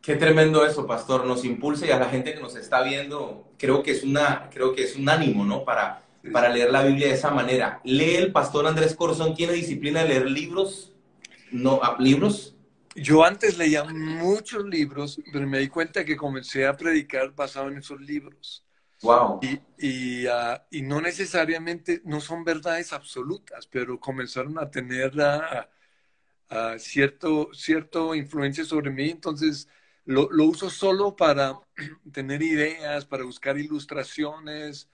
Qué 0.00 0.16
tremendo 0.16 0.64
eso, 0.64 0.86
pastor. 0.86 1.26
Nos 1.26 1.44
impulsa 1.44 1.86
y 1.86 1.90
a 1.90 1.98
la 1.98 2.08
gente 2.08 2.32
que 2.32 2.40
nos 2.40 2.56
está 2.56 2.82
viendo, 2.82 3.52
creo 3.58 3.82
que 3.82 3.90
es 3.90 4.02
una, 4.02 4.48
creo 4.50 4.74
que 4.74 4.84
es 4.84 4.96
un 4.96 5.08
ánimo, 5.08 5.44
¿no? 5.44 5.64
Para, 5.64 6.06
para 6.32 6.48
leer 6.48 6.70
la 6.70 6.82
Biblia 6.82 7.08
de 7.08 7.14
esa 7.14 7.30
manera. 7.30 7.80
¿Lee 7.84 8.16
el 8.16 8.32
pastor 8.32 8.66
Andrés 8.66 8.94
Corzón? 8.94 9.34
¿Tiene 9.34 9.52
disciplina 9.52 10.02
de 10.02 10.08
leer 10.08 10.30
libros? 10.30 10.92
¿No? 11.50 11.80
¿Libros? 11.98 12.56
Yo 12.94 13.24
antes 13.24 13.58
leía 13.58 13.84
muchos 13.84 14.64
libros, 14.64 15.20
pero 15.32 15.46
me 15.46 15.58
di 15.58 15.68
cuenta 15.68 16.04
que 16.04 16.16
comencé 16.16 16.66
a 16.66 16.76
predicar 16.76 17.34
basado 17.34 17.68
en 17.68 17.78
esos 17.78 18.00
libros. 18.00 18.64
Wow. 19.02 19.40
Y, 19.78 20.26
ah, 20.26 20.66
y, 20.70 20.82
no 20.82 21.00
necesariamente, 21.00 22.02
no 22.04 22.20
son 22.20 22.44
verdades 22.44 22.92
absolutas, 22.92 23.66
pero 23.66 23.98
comenzaron 23.98 24.58
a 24.58 24.70
tener 24.70 25.12
uh, 25.16 26.78
cierto, 26.78 27.48
cierto 27.54 28.14
influencia 28.14 28.64
sobre 28.64 28.90
mí. 28.90 29.08
Entonces, 29.08 29.68
lo, 30.04 30.30
lo, 30.30 30.44
uso 30.44 30.68
solo 30.68 31.16
para 31.16 31.58
tener 32.12 32.42
ideas, 32.42 33.06
para 33.06 33.24
buscar 33.24 33.58
ilustraciones, 33.58 34.88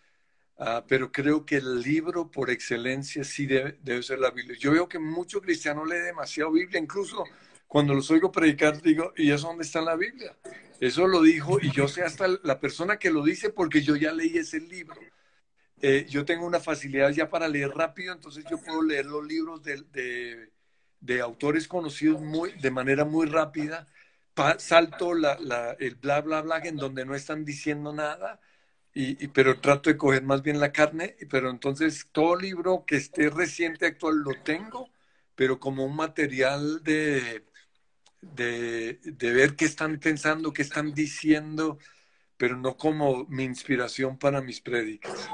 pero 0.89 1.13
creo 1.13 1.45
que 1.45 1.57
el 1.57 1.81
libro 1.81 2.31
por 2.31 2.51
excelencia 2.51 3.25
sí 3.25 3.47
debe, 3.47 3.79
debe, 3.83 4.03
ser 4.03 4.19
la 4.21 4.31
Biblia. 4.31 4.57
Yo 4.59 4.73
veo 4.73 4.89
que 4.89 4.99
mucho 4.99 5.41
cristiano 5.41 5.85
lee 5.85 5.99
demasiado 5.99 6.53
Biblia, 6.53 6.81
incluso 6.81 7.25
cuando 7.67 7.95
los 7.95 8.11
oigo 8.11 8.31
predicar, 8.31 8.81
digo, 8.81 9.13
¿y 9.17 9.31
eso 9.31 9.49
dónde 9.49 9.65
está 9.65 9.81
en 9.81 9.85
la 9.87 9.97
Biblia? 9.97 10.37
Eso 10.81 11.07
lo 11.07 11.23
dijo 11.23 11.59
y 11.61 11.71
yo 11.73 11.89
sé 11.89 12.03
hasta 12.03 12.27
la 12.43 12.61
persona 12.61 12.99
que 12.99 13.11
lo 13.11 13.23
dice 13.25 13.51
porque 13.51 13.83
yo 13.83 13.97
ya 13.97 14.13
leí 14.13 14.37
ese 14.37 14.61
libro. 14.61 14.97
Eh, 15.81 16.07
yo 16.09 16.25
tengo 16.25 16.47
una 16.47 16.61
facilidad 16.61 17.11
ya 17.11 17.29
para 17.29 17.49
leer 17.49 17.71
rápido, 17.71 18.13
entonces 18.13 18.45
yo 18.51 18.59
puedo 18.59 18.83
leer 18.83 19.07
los 19.07 19.27
libros 19.27 19.63
de, 19.63 20.51
de, 21.01 21.21
autores 21.21 21.69
conocidos 21.69 22.21
muy, 22.21 22.53
de 22.53 22.71
manera 22.71 23.05
muy 23.05 23.27
rápida. 23.27 23.87
salto 24.59 25.15
la, 25.15 25.39
la, 25.39 25.73
el 25.79 25.97
bla, 25.97 26.21
bla, 26.23 26.43
bla, 26.43 26.59
en 26.59 26.77
donde 26.77 27.05
no 27.05 27.15
están 27.15 27.45
diciendo 27.45 27.93
nada, 27.93 28.41
y, 28.95 29.29
pero 29.29 29.61
trato 29.61 29.91
de 29.91 29.99
coger 29.99 30.23
más 30.23 30.43
bien 30.43 30.61
la 30.61 30.73
carne. 30.73 31.17
Pero 31.31 31.51
entonces 31.51 32.09
todo 32.13 32.37
libro 32.37 32.85
que 32.87 32.97
esté 32.97 33.31
reciente, 33.31 33.87
actual, 33.87 34.17
lo 34.19 34.33
tengo, 34.43 34.91
pero 35.35 35.61
como 35.61 35.85
un 35.85 35.97
material 35.97 36.83
de, 36.83 37.45
de, 38.35 38.99
ver 39.21 39.57
qué 39.57 39.65
están 39.65 39.99
pensando, 39.99 40.53
qué 40.53 40.63
están 40.63 40.93
diciendo, 40.93 41.79
pero 42.37 42.57
no 42.57 42.77
como 42.77 43.25
mi 43.29 43.45
inspiración 43.45 44.19
para 44.19 44.41
mis 44.41 44.61
prédicas. 44.61 45.29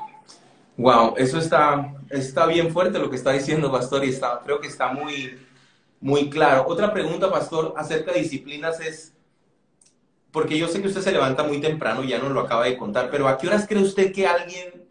Wow, 0.76 1.14
eso 1.16 1.38
está, 1.38 1.94
está 2.11 2.46
bien 2.46 2.72
fuerte 2.72 2.99
lo 2.99 3.11
que 3.11 3.16
está 3.16 3.32
diciendo, 3.32 3.70
Pastor, 3.70 4.04
y 4.04 4.11
está, 4.11 4.40
creo 4.44 4.61
que 4.61 4.68
está 4.68 4.92
muy, 4.92 5.38
muy 6.00 6.30
claro. 6.30 6.64
Otra 6.66 6.92
pregunta, 6.92 7.30
Pastor, 7.30 7.75
acerca 7.76 8.12
de 8.12 8.20
disciplinas 8.20 8.80
es, 8.80 9.12
porque 10.30 10.58
yo 10.58 10.68
sé 10.68 10.80
que 10.80 10.88
usted 10.88 11.02
se 11.02 11.12
levanta 11.12 11.42
muy 11.42 11.61
temprano, 11.61 12.02
ya 12.02 12.18
nos 12.18 12.32
lo 12.32 12.40
acaba 12.40 12.64
de 12.64 12.76
contar, 12.76 13.11
pero 13.11 13.28
¿a 13.28 13.37
qué 13.37 13.49
horas 13.49 13.66
cree 13.68 13.82
usted 13.82 14.12
que 14.12 14.26
alguien 14.26 14.88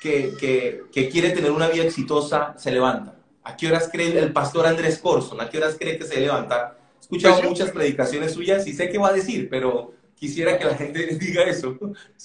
que, 0.00 0.34
que, 0.38 0.82
que 0.92 1.08
quiere 1.08 1.30
tener 1.30 1.50
una 1.50 1.68
vida 1.68 1.84
exitosa 1.84 2.54
se 2.58 2.70
levanta? 2.70 3.16
¿A 3.42 3.56
qué 3.56 3.68
horas 3.68 3.88
cree 3.90 4.18
el 4.18 4.32
pastor 4.32 4.66
Andrés 4.66 4.98
Corson? 4.98 5.40
¿A 5.40 5.48
qué 5.48 5.58
horas 5.58 5.76
cree 5.78 5.98
que 5.98 6.04
se 6.04 6.20
levanta 6.20 6.76
escuchado 7.10 7.38
pues 7.38 7.48
muchas 7.48 7.70
predicaciones 7.72 8.32
suyas 8.32 8.66
y 8.66 8.72
sé 8.72 8.88
qué 8.88 8.98
va 8.98 9.08
a 9.08 9.12
decir, 9.12 9.48
pero 9.50 9.94
quisiera 10.14 10.58
que 10.58 10.64
la 10.64 10.76
gente 10.76 11.06
diga 11.20 11.42
eso. 11.44 11.76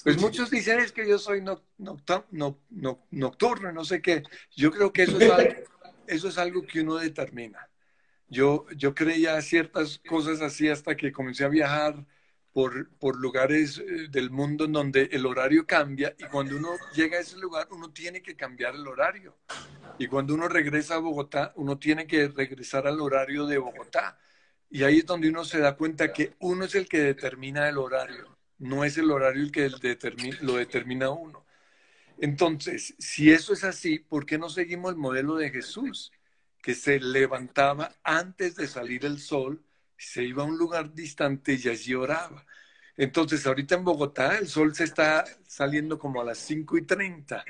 Pues 0.04 0.20
muchos 0.20 0.50
dicen 0.50 0.78
es 0.78 0.92
que 0.92 1.08
yo 1.08 1.18
soy 1.18 1.42
no, 1.42 1.62
no, 1.78 1.98
no, 2.30 3.06
nocturno, 3.10 3.72
no 3.72 3.84
sé 3.84 4.00
qué. 4.00 4.22
Yo 4.54 4.70
creo 4.70 4.92
que 4.92 5.02
eso 5.02 5.18
es 5.18 5.30
algo, 5.30 5.54
eso 6.06 6.28
es 6.28 6.38
algo 6.38 6.62
que 6.62 6.82
uno 6.82 6.96
determina. 6.96 7.68
Yo, 8.28 8.66
yo 8.76 8.94
creía 8.94 9.40
ciertas 9.42 10.00
cosas 10.06 10.40
así 10.40 10.68
hasta 10.68 10.96
que 10.96 11.12
comencé 11.12 11.44
a 11.44 11.48
viajar 11.48 12.04
por, 12.52 12.90
por 12.98 13.16
lugares 13.16 13.78
eh, 13.78 14.08
del 14.08 14.30
mundo 14.30 14.64
en 14.64 14.72
donde 14.72 15.08
el 15.12 15.26
horario 15.26 15.66
cambia 15.66 16.14
y 16.18 16.24
cuando 16.24 16.56
uno 16.56 16.70
llega 16.94 17.18
a 17.18 17.20
ese 17.20 17.36
lugar 17.36 17.68
uno 17.70 17.90
tiene 17.90 18.22
que 18.22 18.36
cambiar 18.36 18.74
el 18.74 18.86
horario. 18.86 19.36
Y 19.98 20.06
cuando 20.06 20.34
uno 20.34 20.48
regresa 20.48 20.94
a 20.94 20.98
Bogotá, 20.98 21.52
uno 21.56 21.78
tiene 21.78 22.06
que 22.06 22.28
regresar 22.28 22.86
al 22.86 23.00
horario 23.00 23.46
de 23.46 23.58
Bogotá. 23.58 24.18
Y 24.70 24.82
ahí 24.82 24.98
es 24.98 25.06
donde 25.06 25.28
uno 25.28 25.44
se 25.44 25.60
da 25.60 25.76
cuenta 25.76 26.12
que 26.12 26.34
uno 26.40 26.64
es 26.64 26.74
el 26.74 26.88
que 26.88 27.00
determina 27.00 27.68
el 27.68 27.78
horario, 27.78 28.36
no 28.58 28.84
es 28.84 28.98
el 28.98 29.10
horario 29.10 29.42
el 29.42 29.52
que 29.52 29.70
lo 30.40 30.56
determina 30.56 31.10
uno. 31.10 31.44
Entonces, 32.18 32.94
si 32.98 33.30
eso 33.30 33.52
es 33.52 33.64
así, 33.64 33.98
¿por 33.98 34.26
qué 34.26 34.38
no 34.38 34.48
seguimos 34.48 34.92
el 34.92 34.98
modelo 34.98 35.36
de 35.36 35.50
Jesús, 35.50 36.12
que 36.62 36.74
se 36.74 36.98
levantaba 36.98 37.92
antes 38.02 38.56
de 38.56 38.66
salir 38.66 39.04
el 39.04 39.18
sol, 39.18 39.62
se 39.96 40.24
iba 40.24 40.42
a 40.42 40.46
un 40.46 40.58
lugar 40.58 40.94
distante 40.94 41.58
y 41.62 41.68
allí 41.68 41.94
oraba? 41.94 42.44
Entonces, 42.96 43.46
ahorita 43.46 43.74
en 43.74 43.84
Bogotá 43.84 44.38
el 44.38 44.48
sol 44.48 44.74
se 44.74 44.84
está 44.84 45.24
saliendo 45.46 45.98
como 45.98 46.20
a 46.22 46.24
las 46.24 46.38
5 46.38 46.78
y 46.78 46.82
30 46.82 47.44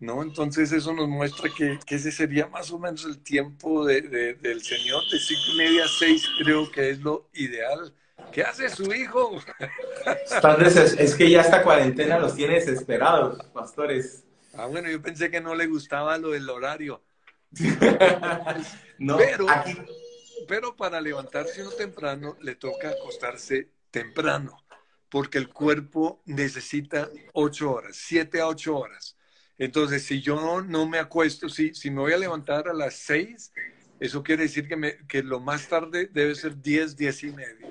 ¿no? 0.00 0.22
Entonces 0.22 0.72
eso 0.72 0.92
nos 0.92 1.08
muestra 1.08 1.50
que, 1.56 1.78
ese 1.88 2.12
sería 2.12 2.46
más 2.46 2.70
o 2.70 2.78
menos 2.78 3.04
el 3.04 3.18
tiempo 3.18 3.84
del 3.84 4.62
Señor, 4.62 5.02
de 5.10 5.18
cinco 5.18 5.42
y 5.54 5.58
media 5.58 5.84
a 5.84 5.88
seis, 5.88 6.28
creo 6.42 6.70
que 6.70 6.90
es 6.90 7.00
lo 7.00 7.28
ideal. 7.34 7.92
¿Qué 8.32 8.42
hace 8.42 8.68
su 8.68 8.92
hijo? 8.92 9.40
es, 10.98 11.14
que 11.14 11.30
ya 11.30 11.40
esta 11.40 11.62
cuarentena 11.62 12.18
los 12.18 12.34
tiene 12.34 12.54
desesperados, 12.54 13.42
pastores. 13.52 14.24
Ah, 14.54 14.66
bueno, 14.66 14.90
yo 14.90 15.00
pensé 15.00 15.30
que 15.30 15.40
no 15.40 15.54
le 15.54 15.66
gustaba 15.66 16.18
lo 16.18 16.30
del 16.30 16.48
horario. 16.48 17.02
no, 18.98 19.16
pero, 19.16 19.46
pero 20.46 20.76
para 20.76 21.00
levantarse 21.00 21.62
uno 21.62 21.70
temprano 21.70 22.36
le 22.42 22.56
toca 22.56 22.90
acostarse 22.90 23.70
temprano, 23.90 24.64
porque 25.08 25.38
el 25.38 25.48
cuerpo 25.48 26.20
necesita 26.26 27.08
ocho 27.32 27.72
horas, 27.72 27.96
siete 27.96 28.40
a 28.40 28.48
ocho 28.48 28.76
horas. 28.76 29.17
Entonces, 29.58 30.04
si 30.04 30.20
yo 30.20 30.62
no 30.62 30.86
me 30.86 30.98
acuesto, 30.98 31.48
si, 31.48 31.72
me 31.90 32.00
voy 32.00 32.12
a 32.12 32.18
levantar 32.18 32.68
a 32.68 32.72
las 32.72 32.94
seis, 32.94 33.52
eso 33.98 34.22
quiere 34.22 34.44
decir 34.44 34.68
que, 35.08 35.22
lo 35.24 35.40
más 35.40 35.68
tarde 35.68 36.08
debe 36.12 36.36
ser 36.36 36.62
diez, 36.62 36.96
diez 36.96 37.24
y 37.24 37.32
media, 37.32 37.68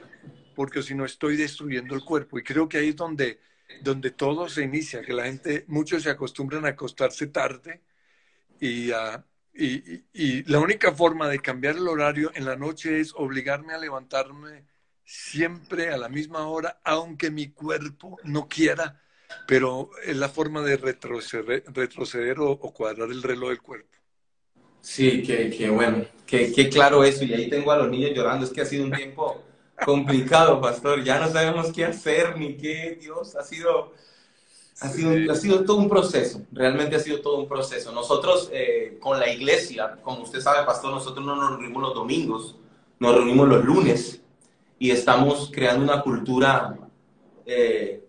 porque 0.53 0.83
si 0.83 0.93
no 0.93 1.05
estoy 1.05 1.37
destruyendo 1.37 1.95
el 1.95 2.03
cuerpo. 2.03 2.37
Y 2.37 2.43
creo 2.43 2.67
que 2.67 2.77
ahí 2.77 2.89
es 2.89 2.95
donde, 2.97 3.39
donde 3.83 4.11
todo 4.11 4.49
se 4.49 4.63
inicia, 4.63 5.01
que 5.01 5.13
la 5.13 5.23
gente, 5.23 5.63
muchos 5.67 6.03
se 6.03 6.09
acostumbran 6.09 6.65
a 6.65 6.69
acostarse 6.69 7.27
tarde 7.27 7.81
y, 8.59 8.91
y, 9.53 10.43
la 10.43 10.59
única 10.59 10.91
forma 10.91 11.29
de 11.29 11.39
cambiar 11.39 11.77
el 11.77 11.87
horario 11.87 12.31
en 12.35 12.43
la 12.43 12.57
noche 12.57 12.99
es 12.99 13.13
obligarme 13.15 13.73
a 13.73 13.77
levantarme 13.77 14.65
siempre 15.05 15.89
a 15.89 15.97
la 15.97 16.09
misma 16.09 16.47
hora, 16.47 16.81
aunque 16.83 17.31
mi 17.31 17.51
cuerpo 17.51 18.17
no 18.25 18.49
quiera 18.49 19.01
pero 19.47 19.89
es 20.05 20.15
la 20.17 20.29
forma 20.29 20.61
de 20.61 20.77
retroceder, 20.77 21.63
retroceder 21.67 22.39
o, 22.39 22.57
cuadrar 22.57 23.09
el 23.09 23.23
reloj 23.23 23.49
del 23.49 23.61
cuerpo. 23.61 23.97
Sí, 24.81 25.23
qué, 25.23 25.69
bueno, 25.69 26.05
qué, 26.25 26.69
claro 26.69 27.03
eso. 27.03 27.23
Y 27.23 27.33
ahí 27.33 27.49
tengo 27.49 27.71
a 27.71 27.77
los 27.77 27.89
niños 27.89 28.11
llorando. 28.13 28.45
Es 28.45 28.51
que 28.51 28.61
ha 28.61 28.65
sido 28.65 28.85
un 28.85 28.91
tiempo 28.91 29.43
complicado, 29.85 30.61
pastor. 30.61 31.03
Ya 31.03 31.19
no 31.19 31.29
sabemos 31.29 31.71
qué 31.73 31.85
hacer 31.85 32.37
ni 32.37 32.55
qué. 32.55 32.97
Dios, 32.99 33.35
ha 33.35 33.43
sido, 33.43 33.93
ha 34.79 34.89
sido, 34.89 35.31
ha 35.31 35.35
sido 35.35 35.65
todo 35.65 35.77
un 35.77 35.89
proceso. 35.89 36.41
Realmente 36.51 36.95
ha 36.95 36.99
sido 36.99 37.21
todo 37.21 37.37
un 37.39 37.47
proceso. 37.47 37.91
Nosotros, 37.91 38.49
eh, 38.53 38.97
con 38.99 39.19
la 39.19 39.29
iglesia, 39.29 39.97
como 40.01 40.23
usted 40.23 40.39
sabe, 40.39 40.65
pastor, 40.65 40.91
nosotros 40.91 41.25
no 41.25 41.35
nos 41.35 41.51
reunimos 41.51 41.83
los 41.83 41.93
domingos, 41.93 42.55
nos 42.99 43.15
reunimos 43.15 43.47
los 43.47 43.65
lunes 43.65 44.21
y 44.79 44.91
estamos 44.91 45.49
creando 45.53 45.83
una 45.83 46.01
cultura 46.01 46.77
eh, 47.45 48.06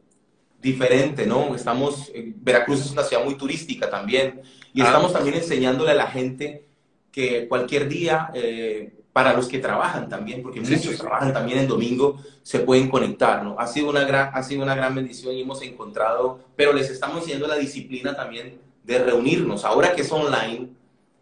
diferente, 0.61 1.27
¿no? 1.27 1.55
Estamos, 1.55 2.13
Veracruz 2.37 2.81
es 2.81 2.91
una 2.91 3.03
ciudad 3.03 3.25
muy 3.25 3.37
turística 3.37 3.89
también 3.89 4.41
Y 4.73 4.81
ah. 4.81 4.87
estamos 4.87 5.13
también 5.13 5.37
enseñándole 5.37 5.93
a 5.93 5.95
la 5.95 6.07
gente 6.09 6.65
que 7.13 7.49
cualquier 7.49 7.89
día, 7.89 8.31
eh, 8.35 8.93
para 9.13 9.33
los 9.33 9.49
que 9.49 9.59
trabajan 9.59 10.09
también, 10.09 10.43
porque 10.43 10.61
muchos 10.61 10.97
trabajan 10.97 11.33
también 11.33 11.59
en 11.59 11.67
domingo, 11.67 12.23
se 12.43 12.61
pueden 12.61 12.89
conectar, 12.89 13.43
¿no? 13.43 13.57
Ha 13.59 13.67
sido, 13.67 13.91
una 13.91 14.05
gran, 14.05 14.31
ha 14.33 14.43
sido 14.43 14.63
una 14.63 14.77
gran 14.77 14.95
bendición 14.95 15.35
y 15.35 15.43
hemos 15.43 15.61
encontrado, 15.63 16.39
pero 16.55 16.73
les 16.73 16.89
estamos 16.91 17.19
enseñando 17.19 17.49
la 17.49 17.57
disciplina 17.57 18.15
también 18.15 18.59
de 18.85 18.99
reunirnos. 18.99 19.65
Ahora 19.65 19.95
que 19.95 20.03
es 20.03 20.13
online, 20.13 20.69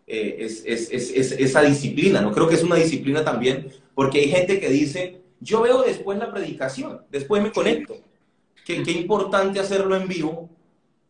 eh, 0.06 0.36
es, 0.40 0.62
es, 0.66 0.90
es, 0.90 1.32
esa 1.32 1.62
disciplina, 1.62 2.20
¿no? 2.20 2.32
Creo 2.32 2.48
que 2.48 2.56
es 2.56 2.62
una 2.62 2.76
disciplina 2.76 3.24
también, 3.24 3.72
porque 3.94 4.20
hay 4.20 4.28
gente 4.28 4.60
que 4.60 4.68
dice, 4.68 5.22
yo 5.40 5.62
veo 5.62 5.82
después 5.82 6.18
la 6.18 6.30
predicación, 6.30 7.00
después 7.10 7.42
me 7.42 7.50
conecto. 7.50 7.96
Qué, 8.66 8.82
qué 8.82 8.90
importante 8.90 9.60
hacerlo 9.60 9.94
en 9.94 10.08
vivo, 10.08 10.50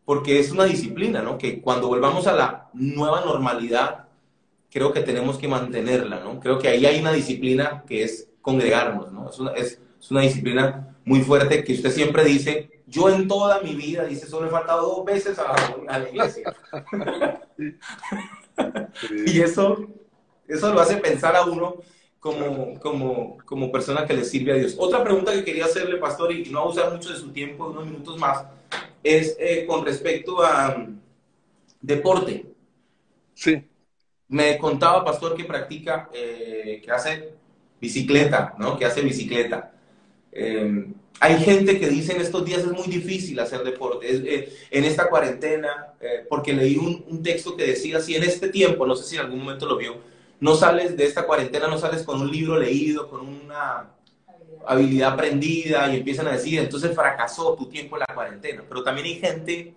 porque 0.05 0.39
es 0.39 0.51
una 0.51 0.65
disciplina, 0.65 1.23
¿no? 1.23 1.39
Que 1.39 1.59
cuando 1.59 1.87
volvamos 1.87 2.27
a 2.27 2.33
la 2.33 2.69
nueva 2.73 3.25
normalidad, 3.25 4.05
creo 4.69 4.93
que 4.93 5.01
tenemos 5.01 5.39
que 5.39 5.47
mantenerla, 5.47 6.19
¿no? 6.19 6.39
Creo 6.39 6.59
que 6.59 6.67
ahí 6.67 6.85
hay 6.85 6.99
una 6.99 7.11
disciplina 7.11 7.83
que 7.87 8.03
es 8.03 8.29
congregarnos, 8.43 9.11
¿no? 9.11 9.27
Es 9.31 9.39
una, 9.39 9.51
es, 9.53 9.79
es 9.99 10.11
una 10.11 10.21
disciplina 10.21 10.95
muy 11.03 11.21
fuerte 11.21 11.63
que 11.63 11.73
usted 11.73 11.89
siempre 11.89 12.23
dice, 12.23 12.83
yo 12.85 13.09
en 13.09 13.27
toda 13.27 13.59
mi 13.61 13.73
vida, 13.73 14.05
dice, 14.05 14.27
solo 14.27 14.45
he 14.45 14.51
faltado 14.51 14.87
dos 14.87 15.03
veces 15.05 15.39
a, 15.39 15.55
a 15.87 15.97
la 15.97 16.09
iglesia. 16.09 16.55
y 19.25 19.41
eso, 19.41 19.87
eso 20.47 20.73
lo 20.73 20.79
hace 20.79 20.97
pensar 20.97 21.35
a 21.35 21.43
uno 21.43 21.77
como, 22.19 22.79
como, 22.79 23.37
como 23.45 23.71
persona 23.71 24.05
que 24.05 24.13
le 24.13 24.23
sirve 24.23 24.53
a 24.53 24.55
Dios. 24.55 24.75
Otra 24.77 25.03
pregunta 25.03 25.33
que 25.33 25.43
quería 25.43 25.65
hacerle, 25.65 25.97
pastor, 25.97 26.31
y 26.31 26.45
no 26.49 26.59
va 26.59 26.65
a 26.65 26.69
usar 26.69 26.93
mucho 26.93 27.09
de 27.11 27.19
su 27.19 27.31
tiempo, 27.31 27.67
unos 27.67 27.85
minutos 27.85 28.17
más, 28.17 28.45
es 29.03 29.35
eh, 29.39 29.65
con 29.67 29.85
respecto 29.85 30.43
a 30.43 30.75
um, 30.75 30.99
deporte. 31.81 32.45
Sí. 33.33 33.63
Me 34.27 34.57
contaba, 34.57 35.05
pastor, 35.05 35.35
que 35.35 35.45
practica, 35.45 36.09
eh, 36.13 36.81
que 36.83 36.91
hace 36.91 37.33
bicicleta, 37.79 38.55
¿no? 38.57 38.77
Que 38.77 38.85
hace 38.85 39.01
bicicleta. 39.01 39.71
Em, 40.31 40.93
hay 41.19 41.39
gente 41.39 41.79
que 41.79 41.87
dice 41.87 42.13
en 42.13 42.21
estos 42.21 42.45
días 42.45 42.59
es 42.59 42.71
muy 42.71 42.87
difícil 42.87 43.39
hacer 43.39 43.63
deporte, 43.63 44.05
eh, 44.09 44.53
en 44.69 44.83
esta 44.83 45.09
cuarentena, 45.09 45.93
eh, 45.99 46.25
porque 46.29 46.53
leí 46.53 46.77
un, 46.77 47.23
texto 47.23 47.55
que 47.55 47.65
decía, 47.65 47.99
si 47.99 48.15
en 48.15 48.23
este 48.23 48.49
tiempo, 48.49 48.85
no 48.85 48.95
sé 48.95 49.03
si 49.03 49.15
en 49.15 49.21
algún 49.21 49.39
momento 49.39 49.65
lo 49.65 49.77
vio, 49.77 49.97
no 50.39 50.55
sales 50.55 50.95
de 50.95 51.05
esta 51.05 51.25
cuarentena, 51.25 51.67
no 51.67 51.77
sales 51.77 52.03
con 52.03 52.21
un 52.21 52.31
libro 52.31 52.57
leído, 52.59 53.09
con 53.09 53.21
una 53.21 53.91
habilidad 54.65 55.13
aprendida 55.13 55.91
y 55.91 55.97
empiezan 55.97 56.27
a 56.27 56.31
decir, 56.31 56.59
entonces 56.59 56.93
fracasó 56.93 57.55
tu 57.55 57.67
tiempo 57.67 57.95
en 57.95 58.01
la 58.07 58.13
cuarentena. 58.13 58.63
Pero 58.67 58.83
también 58.83 59.07
hay 59.07 59.19
gente 59.19 59.75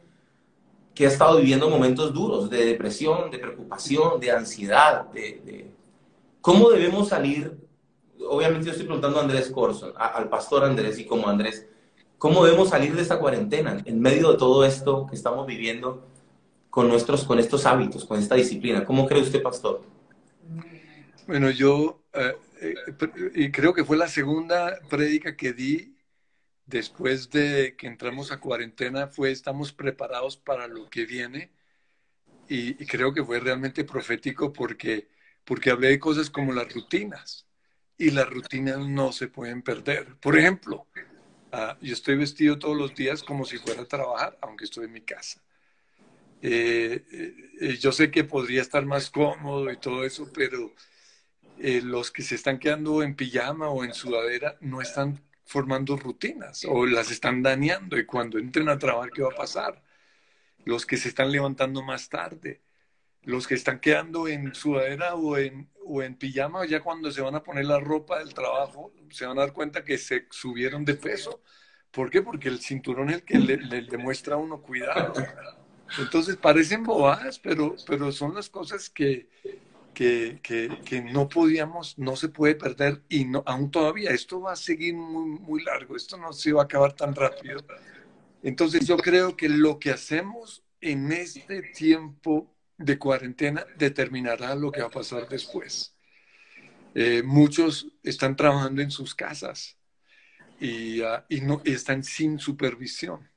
que 0.95 1.07
ha 1.07 1.09
estado 1.09 1.39
viviendo 1.39 1.71
momentos 1.71 2.13
duros 2.13 2.51
de 2.51 2.67
depresión, 2.67 3.31
de 3.31 3.39
preocupación, 3.39 4.21
de 4.21 4.31
ansiedad, 4.33 5.05
de. 5.13 5.71
¿cómo 6.41 6.71
debemos 6.71 7.09
salir 7.09 7.57
obviamente 8.29 8.67
yo 8.67 8.73
estoy 8.73 8.87
preguntando 8.87 9.19
a 9.19 9.23
Andrés 9.23 9.51
Corso, 9.51 9.93
al 9.97 10.29
pastor 10.29 10.65
Andrés 10.65 10.99
y 10.99 11.07
como 11.07 11.29
Andrés, 11.29 11.67
¿cómo 12.19 12.45
debemos 12.45 12.69
salir 12.69 12.95
de 12.95 13.03
esta 13.03 13.19
cuarentena 13.19 13.83
en 13.85 14.01
medio 14.01 14.33
de 14.33 14.39
todo 14.39 14.65
esto 14.65 15.07
que 15.09 15.17
estamos 15.17 15.47
viviendo 15.47 16.03
con, 16.69 16.89
nuestros, 16.89 17.25
con 17.25 17.39
estos 17.39 17.67
hábitos, 17.67 18.05
con 18.05 18.19
esta 18.19 18.35
disciplina? 18.35 18.85
¿Cómo 18.85 19.07
cree 19.07 19.23
usted, 19.23 19.43
pastor? 19.43 19.83
Bueno, 21.31 21.49
yo 21.53 22.03
eh, 22.13 22.35
eh, 22.61 22.75
y 23.37 23.53
creo 23.53 23.73
que 23.73 23.85
fue 23.85 23.97
la 23.97 24.09
segunda 24.09 24.81
prédica 24.89 25.37
que 25.37 25.53
di 25.53 25.97
después 26.67 27.31
de 27.31 27.77
que 27.79 27.87
entramos 27.87 28.33
a 28.33 28.41
cuarentena, 28.41 29.07
fue 29.07 29.31
estamos 29.31 29.73
preparados 29.73 30.37
para 30.37 30.67
lo 30.67 30.91
que 30.91 31.07
viene. 31.07 31.53
Y, 32.49 32.71
y 32.83 32.85
creo 32.85 33.15
que 33.15 33.23
fue 33.23 33.39
realmente 33.39 33.85
profético 33.85 34.53
porque, 34.53 35.07
porque 35.45 35.71
hablé 35.71 35.91
de 35.91 36.01
cosas 36.01 36.31
como 36.31 36.53
las 36.53 36.75
rutinas 36.75 37.47
y 37.97 38.11
las 38.11 38.29
rutinas 38.29 38.81
no 38.89 39.13
se 39.13 39.29
pueden 39.29 39.63
perder. 39.63 40.17
Por 40.17 40.37
ejemplo, 40.37 40.89
ah, 41.53 41.79
yo 41.81 41.93
estoy 41.93 42.17
vestido 42.17 42.59
todos 42.59 42.77
los 42.77 42.93
días 42.97 43.23
como 43.23 43.45
si 43.45 43.57
fuera 43.59 43.83
a 43.83 43.89
trabajar, 43.89 44.37
aunque 44.41 44.65
estoy 44.65 44.87
en 44.87 44.93
mi 44.95 45.03
casa. 45.03 45.41
Eh, 46.43 47.05
eh, 47.61 47.77
yo 47.79 47.93
sé 47.93 48.11
que 48.11 48.25
podría 48.25 48.63
estar 48.63 48.85
más 48.85 49.11
cómodo 49.11 49.71
y 49.71 49.77
todo 49.77 50.05
eso, 50.05 50.29
pero 50.35 50.75
eh, 51.63 51.83
los 51.83 52.11
que 52.11 52.23
se 52.23 52.35
están 52.37 52.59
quedando 52.59 53.03
en 53.03 53.15
pijama 53.15 53.69
o 53.69 53.85
en 53.85 53.93
sudadera 53.93 54.57
no 54.61 54.81
están 54.81 55.21
formando 55.45 55.97
rutinas 55.97 56.65
o 56.67 56.87
las 56.87 57.11
están 57.11 57.43
dañando 57.43 57.99
y 57.99 58.07
cuando 58.07 58.39
entren 58.39 58.69
a 58.69 58.79
trabajar, 58.79 59.11
¿qué 59.11 59.23
va 59.23 59.31
a 59.33 59.37
pasar? 59.37 59.83
Los 60.65 60.87
que 60.87 60.97
se 60.97 61.09
están 61.09 61.31
levantando 61.31 61.83
más 61.83 62.09
tarde, 62.09 62.63
los 63.25 63.47
que 63.47 63.57
están 63.57 63.81
quedando 63.81 64.27
en 64.27 64.55
sudadera 64.55 65.17
o 65.17 65.37
en, 65.37 65.69
o 65.85 66.03
en 66.03 66.15
pijama, 66.15 66.65
ya 66.67 66.81
cuando 66.81 67.11
se 67.11 67.21
van 67.21 67.35
a 67.35 67.43
poner 67.43 67.67
la 67.67 67.79
ropa 67.79 68.21
del 68.21 68.33
trabajo, 68.33 68.93
se 69.11 69.27
van 69.27 69.37
a 69.39 69.43
dar 69.43 69.53
cuenta 69.53 69.85
que 69.85 69.99
se 69.99 70.27
subieron 70.31 70.85
de 70.85 70.95
peso. 70.95 71.43
¿Por 71.91 72.11
qué? 72.11 72.23
Porque 72.23 72.49
el 72.49 72.61
cinturón 72.61 73.11
es 73.11 73.17
el 73.17 73.25
que 73.25 73.39
le, 73.39 73.83
demuestra 73.83 74.37
a 74.37 74.39
uno 74.39 74.63
cuidado. 74.63 75.13
Entonces 75.99 76.37
parecen 76.37 76.85
bobadas, 76.85 77.39
pero, 77.39 77.75
pero 77.87 78.13
son 78.13 78.35
las 78.35 78.49
cosas 78.49 78.89
que, 78.89 79.29
que, 80.01 81.11
no 81.13 81.29
podíamos, 81.29 81.99
no 81.99 82.17
se 82.17 82.31
puede 82.31 82.55
perder 82.55 83.03
y 83.11 83.27
no, 83.27 83.43
aún 83.45 83.71
todavía 83.71 84.11
esto 84.13 84.41
va 84.41 84.53
a 84.53 84.57
seguir 84.57 84.95
muy, 84.95 85.63
largo, 85.63 85.95
esto 85.95 86.17
no 86.17 86.33
se 86.33 86.53
va 86.53 86.63
a 86.63 86.65
acabar 86.65 86.95
tan 86.95 87.15
rápido. 87.15 87.63
Entonces 88.43 88.87
yo 88.87 88.97
creo 88.97 89.37
que 89.37 89.51
lo 89.51 89.79
que 89.79 89.91
hacemos 89.91 90.65
en 90.81 91.13
este 91.13 91.61
tiempo 91.75 92.51
de 92.79 92.99
cuarentena 92.99 93.67
determinará 93.77 94.55
lo 94.55 94.73
que 94.73 94.81
va 94.81 94.87
a 94.87 94.91
pasar 94.91 95.29
después. 95.29 95.95
Eh, 96.95 97.23
muchos 97.23 97.87
están 98.03 98.37
trabajando 98.37 98.81
en 98.81 98.91
sus 98.91 99.15
casas 99.15 99.77
y, 100.59 101.03
ah, 101.03 101.27
no, 101.43 101.61
están 101.67 102.03
sin 102.05 102.39
supervisión. 102.39 103.29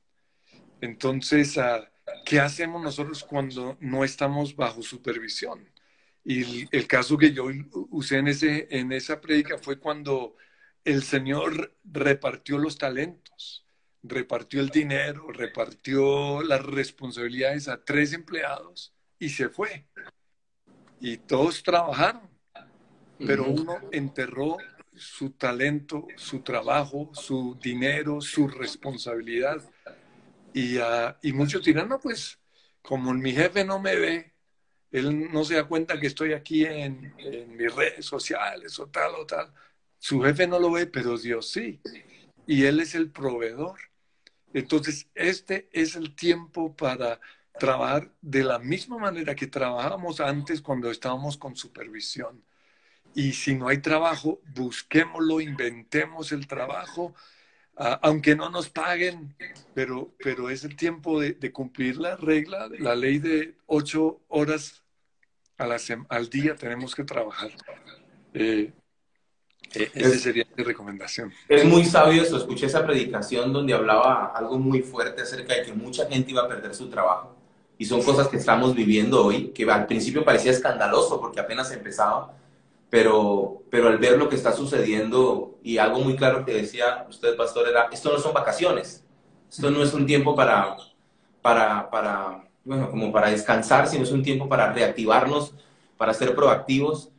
Entonces, 0.80 1.58
uh, 1.58 1.84
¿qué 2.24 2.40
hacemos 2.40 2.82
nosotros 2.82 3.22
cuando 3.22 3.76
no 3.80 4.02
estamos 4.02 4.56
bajo 4.56 4.82
supervisión? 4.82 5.73
Y 6.24 6.66
el, 6.74 6.86
caso 6.86 7.18
que 7.18 7.32
yo 7.32 7.44
usé 7.90 8.18
en, 8.18 8.28
ese, 8.28 8.66
en 8.70 8.92
esa 8.92 9.20
prédica 9.20 9.58
fue 9.58 9.78
cuando 9.78 10.36
el 10.82 11.02
Señor 11.02 11.76
repartió 11.84 12.56
los 12.56 12.78
talentos, 12.78 13.66
repartió 14.02 14.60
el 14.60 14.70
dinero, 14.70 15.30
repartió 15.30 16.42
las 16.42 16.64
responsabilidades 16.64 17.68
a 17.68 17.84
tres 17.84 18.14
empleados 18.14 18.94
y 19.18 19.28
se 19.28 19.50
fue. 19.50 19.86
Y 20.98 21.18
todos 21.18 21.62
trabajaron, 21.62 22.30
pero 23.18 23.44
uno 23.44 23.76
enterró 23.92 24.56
su 24.96 25.30
talento, 25.30 26.06
su 26.16 26.40
trabajo, 26.40 27.10
su 27.12 27.58
dinero, 27.60 28.22
su 28.22 28.48
responsabilidad. 28.48 29.62
Y, 30.54 30.78
uh, 30.78 31.14
y 31.20 31.32
muchos 31.32 31.64
dirán, 31.64 31.88
no, 31.88 31.98
pues 31.98 32.38
como 32.80 33.12
mi 33.12 33.32
jefe 33.32 33.64
no 33.64 33.80
me 33.80 33.96
ve, 33.96 34.33
él 34.94 35.32
no 35.32 35.44
se 35.44 35.56
da 35.56 35.64
cuenta 35.64 35.98
que 35.98 36.06
estoy 36.06 36.34
aquí 36.34 36.64
en, 36.64 37.12
mis 37.56 37.74
redes 37.74 38.06
sociales 38.06 38.78
o 38.78 38.86
tal 38.86 39.12
o 39.16 39.26
tal. 39.26 39.52
Su 39.98 40.22
jefe 40.22 40.46
no 40.46 40.60
lo 40.60 40.70
ve, 40.70 40.86
pero 40.86 41.18
Dios 41.18 41.50
sí. 41.50 41.80
Y 42.46 42.64
Él 42.64 42.78
es 42.78 42.94
el 42.94 43.10
proveedor. 43.10 43.80
Entonces, 44.52 45.08
este 45.16 45.68
es 45.72 45.96
el 45.96 46.14
tiempo 46.14 46.76
para 46.76 47.20
trabajar 47.58 48.12
de 48.20 48.44
la 48.44 48.60
misma 48.60 48.98
manera 48.98 49.34
que 49.34 49.48
trabajábamos 49.48 50.20
antes 50.20 50.62
cuando 50.62 50.92
estábamos 50.92 51.36
con 51.38 51.56
supervisión. 51.56 52.44
Y 53.16 53.32
si 53.32 53.56
no 53.56 53.66
hay 53.66 53.78
trabajo, 53.78 54.42
busquémoslo, 54.54 55.40
inventemos 55.40 56.30
el 56.30 56.46
trabajo, 56.46 57.14
aunque 57.74 58.36
no 58.36 58.48
nos 58.48 58.68
paguen, 58.70 59.34
pero, 59.74 60.14
pero 60.22 60.50
es 60.50 60.62
el 60.62 60.76
tiempo 60.76 61.20
de, 61.20 61.50
cumplir 61.50 61.96
la 61.96 62.14
regla, 62.14 62.68
la 62.78 62.94
ley 62.94 63.18
de 63.18 63.56
ocho 63.66 64.20
horas 64.28 64.83
a 65.58 65.66
la 65.66 65.76
al 66.08 66.28
día 66.28 66.54
tenemos 66.54 66.94
que 66.94 67.04
trabajar. 67.04 67.50
Eh, 68.32 68.72
eh, 69.74 69.90
esa 69.94 70.18
sería 70.18 70.46
mi 70.56 70.64
recomendación. 70.64 71.32
Es 71.48 71.64
muy 71.64 71.84
sabio 71.84 72.22
eso. 72.22 72.36
Escuché 72.36 72.66
esa 72.66 72.84
predicación 72.84 73.52
donde 73.52 73.74
hablaba 73.74 74.32
algo 74.34 74.58
muy 74.58 74.82
fuerte 74.82 75.22
acerca 75.22 75.54
de 75.54 75.62
que 75.62 75.72
mucha 75.72 76.06
gente 76.06 76.30
iba 76.30 76.42
a 76.42 76.48
perder 76.48 76.74
su 76.74 76.88
trabajo 76.88 77.36
y 77.76 77.86
son 77.86 78.02
cosas 78.02 78.28
que 78.28 78.36
estamos 78.36 78.74
viviendo 78.74 79.24
hoy, 79.24 79.48
que 79.48 79.68
al 79.70 79.86
principio 79.86 80.24
parecía 80.24 80.52
escandaloso 80.52 81.20
porque 81.20 81.40
apenas 81.40 81.72
empezaba, 81.72 82.32
pero, 82.88 83.62
pero 83.70 83.88
al 83.88 83.98
ver 83.98 84.16
lo 84.16 84.28
que 84.28 84.36
está 84.36 84.52
sucediendo 84.52 85.58
y 85.62 85.78
algo 85.78 85.98
muy 86.00 86.14
claro 86.14 86.44
que 86.44 86.54
decía 86.54 87.04
usted, 87.08 87.36
pastor, 87.36 87.68
era, 87.68 87.88
esto 87.92 88.12
no 88.12 88.18
son 88.18 88.32
vacaciones, 88.32 89.04
esto 89.50 89.70
no 89.70 89.82
es 89.82 89.92
un 89.92 90.06
tiempo 90.06 90.36
para, 90.36 90.76
para, 91.42 91.90
para, 91.90 92.44
bueno, 92.64 92.90
como 92.90 93.12
para 93.12 93.30
descansar, 93.30 93.88
sino 93.88 94.04
es 94.04 94.12
un 94.12 94.22
tiempo 94.22 94.48
para 94.48 94.72
reactivarnos, 94.72 95.54
para 95.96 96.14
ser 96.14 96.34
proactivos. 96.34 97.10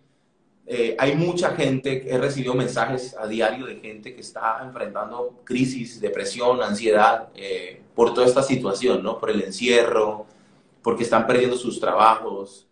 Eh, 0.68 0.96
hay 0.98 1.16
mucha 1.16 1.52
gente, 1.52 2.12
he 2.12 2.18
recibido 2.18 2.56
mensajes 2.56 3.16
a 3.20 3.28
diario 3.28 3.68
de 3.68 3.76
gente 3.76 4.16
que 4.16 4.22
está 4.22 4.62
enfrentando 4.66 5.42
crisis, 5.44 6.02
depresión, 6.02 6.62
ansiedad, 6.64 7.30
eh, 7.36 7.82
por 7.94 8.14
toda 8.14 8.26
esta 8.26 8.42
situación, 8.42 9.04
¿no? 9.04 9.20
Por 9.20 9.30
el 9.30 9.44
encierro, 9.44 10.26
porque 10.82 11.04
están 11.04 11.28
perdiendo 11.28 11.56
sus 11.58 11.80
trabajos 11.80 12.68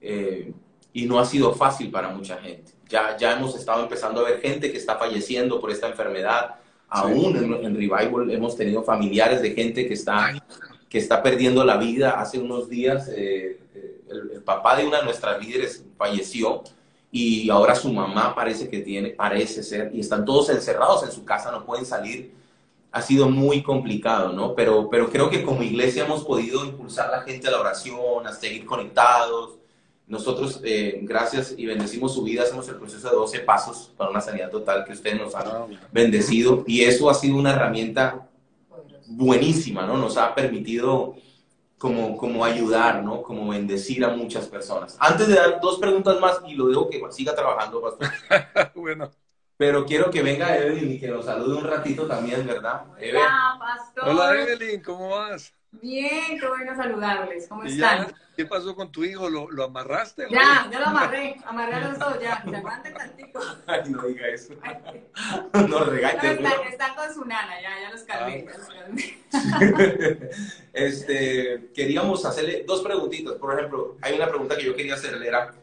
eh, 0.00 0.52
y 0.92 1.06
no 1.06 1.20
ha 1.20 1.24
sido 1.24 1.54
fácil 1.54 1.90
para 1.90 2.08
mucha 2.08 2.36
gente. 2.38 2.72
Ya, 2.88 3.16
ya 3.16 3.32
hemos 3.32 3.54
estado 3.56 3.82
empezando 3.82 4.20
a 4.20 4.24
ver 4.30 4.40
gente 4.40 4.70
que 4.70 4.78
está 4.78 4.96
falleciendo 4.96 5.60
por 5.60 5.70
esta 5.70 5.88
enfermedad. 5.88 6.56
Aún 6.88 7.36
en, 7.36 7.74
Revival 7.74 8.30
hemos 8.30 8.56
tenido 8.56 8.82
familiares 8.82 9.42
de 9.42 9.50
gente 9.50 9.88
que 9.88 9.94
está, 9.94 10.32
que 10.96 11.02
está 11.02 11.22
perdiendo 11.22 11.62
la 11.62 11.76
vida. 11.76 12.12
Hace 12.18 12.38
unos 12.38 12.70
días 12.70 13.10
eh, 13.14 13.60
el, 14.08 14.42
papá 14.42 14.78
de 14.78 14.86
una 14.86 15.00
de 15.00 15.04
nuestras 15.04 15.38
líderes 15.44 15.84
falleció 15.98 16.62
y 17.12 17.50
ahora 17.50 17.74
su 17.74 17.92
mamá 17.92 18.34
parece 18.34 18.70
que 18.70 18.78
tiene, 18.80 19.10
parece 19.10 19.62
ser, 19.62 19.90
y 19.92 20.00
están 20.00 20.24
todos 20.24 20.48
encerrados 20.48 21.02
en 21.02 21.12
su 21.12 21.22
casa, 21.22 21.52
no 21.52 21.66
pueden 21.66 21.84
salir. 21.84 22.32
Ha 22.92 23.02
sido 23.02 23.28
muy 23.28 23.62
complicado, 23.62 24.32
¿no? 24.32 24.54
Pero, 24.54 24.88
pero 24.88 25.10
creo 25.10 25.28
que 25.28 25.42
como 25.42 25.62
iglesia 25.62 26.06
hemos 26.06 26.24
podido 26.24 26.64
impulsar 26.64 27.08
a 27.08 27.18
la 27.18 27.22
gente 27.24 27.46
a 27.46 27.50
la 27.50 27.60
oración, 27.60 28.26
a 28.26 28.32
seguir 28.32 28.64
conectados. 28.64 29.58
Nosotros, 30.06 30.62
eh, 30.64 31.00
gracias 31.02 31.52
y 31.58 31.66
bendecimos 31.66 32.14
su 32.14 32.22
vida, 32.22 32.44
hacemos 32.44 32.66
el 32.70 32.76
proceso 32.76 33.10
de 33.10 33.16
12 33.16 33.40
pasos 33.40 33.92
para 33.98 34.08
una 34.08 34.22
sanidad 34.22 34.50
total 34.50 34.86
que 34.86 34.94
ustedes 34.94 35.20
nos 35.20 35.34
han 35.34 35.46
ah, 35.46 35.66
bendecido 35.92 36.64
y 36.66 36.84
eso 36.84 37.10
ha 37.10 37.14
sido 37.14 37.36
una 37.36 37.52
herramienta 37.52 38.26
buenísima, 39.08 39.86
¿no? 39.86 39.96
Nos 39.96 40.16
ha 40.16 40.34
permitido 40.34 41.16
como, 41.78 42.16
como 42.16 42.44
ayudar, 42.44 43.02
¿no? 43.02 43.22
Como 43.22 43.48
bendecir 43.50 44.04
a 44.04 44.08
muchas 44.08 44.46
personas. 44.46 44.96
Antes 45.00 45.28
de 45.28 45.34
dar 45.34 45.60
dos 45.60 45.78
preguntas 45.78 46.18
más, 46.20 46.40
y 46.46 46.54
lo 46.54 46.68
dejo 46.68 46.88
que 46.88 47.02
siga 47.10 47.34
trabajando, 47.34 47.80
pastor. 47.82 48.08
bueno. 48.74 49.10
Pero 49.58 49.86
quiero 49.86 50.10
que 50.10 50.22
venga 50.22 50.56
Evelyn 50.56 50.92
y 50.92 51.00
que 51.00 51.08
nos 51.08 51.24
salude 51.24 51.56
un 51.56 51.64
ratito 51.64 52.06
también, 52.06 52.46
¿verdad? 52.46 52.84
Hola, 52.98 53.56
pastor. 53.58 54.08
Hola, 54.08 54.42
Evelyn, 54.42 54.82
¿cómo 54.82 55.08
vas? 55.10 55.54
Bien, 55.80 56.38
qué 56.38 56.48
bueno 56.48 56.74
saludarles. 56.76 57.46
¿Cómo 57.48 57.64
están? 57.64 58.14
¿Qué 58.36 58.44
pasó 58.44 58.76
con 58.76 58.92
tu 58.92 59.02
hijo? 59.02 59.30
¿Lo, 59.30 59.50
lo 59.50 59.64
amarraste? 59.64 60.26
Ya, 60.30 60.68
ya 60.70 60.80
lo 60.80 60.86
amarré. 60.86 61.36
Amarré 61.46 61.74
a 61.74 61.88
los 61.88 61.98
dos, 61.98 62.20
ya. 62.20 62.42
Se 62.48 62.56
aguante 62.56 62.90
tantico. 62.90 63.40
Ay, 63.66 63.80
no 63.88 64.02
diga 64.02 64.28
eso. 64.28 64.54
no 65.68 65.84
regañes. 65.84 66.40
No, 66.40 66.48
está, 66.68 66.94
con 66.94 67.14
su 67.14 67.24
nana, 67.24 67.60
ya, 67.62 67.80
ya 67.80 67.90
los 67.90 68.02
calmé. 68.02 68.46
Ah. 69.32 69.48
este, 70.72 71.70
queríamos 71.74 72.24
hacerle 72.26 72.64
dos 72.66 72.82
preguntitas. 72.82 73.34
Por 73.34 73.54
ejemplo, 73.54 73.96
hay 74.02 74.14
una 74.14 74.28
pregunta 74.28 74.56
que 74.56 74.64
yo 74.64 74.76
quería 74.76 74.94
hacerle, 74.94 75.26
era, 75.26 75.54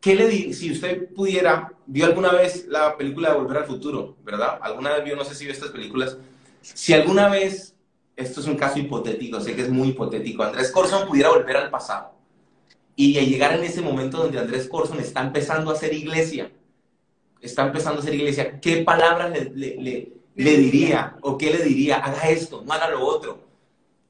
¿qué 0.00 0.14
le 0.14 0.28
di, 0.28 0.54
si 0.54 0.70
usted 0.70 1.12
pudiera, 1.14 1.72
vio 1.86 2.06
alguna 2.06 2.32
vez 2.32 2.66
la 2.68 2.96
película 2.96 3.30
de 3.30 3.38
Volver 3.38 3.58
al 3.58 3.66
Futuro, 3.66 4.16
¿verdad? 4.22 4.58
¿Alguna 4.62 4.94
vez 4.94 5.04
vio, 5.04 5.16
no 5.16 5.24
sé 5.24 5.34
si 5.34 5.44
vio 5.44 5.52
estas 5.52 5.70
películas? 5.70 6.16
Si 6.62 6.94
alguna 6.94 7.28
vez 7.28 7.73
esto 8.16 8.40
es 8.40 8.46
un 8.46 8.56
caso 8.56 8.78
hipotético, 8.78 9.40
sé 9.40 9.54
que 9.54 9.62
es 9.62 9.70
muy 9.70 9.88
hipotético, 9.88 10.42
Andrés 10.42 10.70
Corson 10.70 11.06
pudiera 11.06 11.30
volver 11.30 11.56
al 11.56 11.70
pasado 11.70 12.14
y 12.96 13.12
llegar 13.12 13.54
en 13.54 13.64
ese 13.64 13.82
momento 13.82 14.18
donde 14.18 14.38
Andrés 14.38 14.68
Corson 14.68 15.00
está 15.00 15.22
empezando 15.22 15.70
a 15.70 15.74
hacer 15.74 15.92
iglesia, 15.92 16.50
está 17.40 17.66
empezando 17.66 17.98
a 17.98 18.02
hacer 18.02 18.14
iglesia, 18.14 18.60
¿qué 18.60 18.82
palabras 18.84 19.32
le, 19.54 20.12
diría 20.34 21.16
o 21.22 21.36
qué 21.36 21.50
le 21.50 21.64
diría? 21.64 21.96
Haga 21.96 22.30
esto, 22.30 22.62
no 22.64 22.72
haga 22.72 22.90
lo 22.90 23.04
otro. 23.04 23.44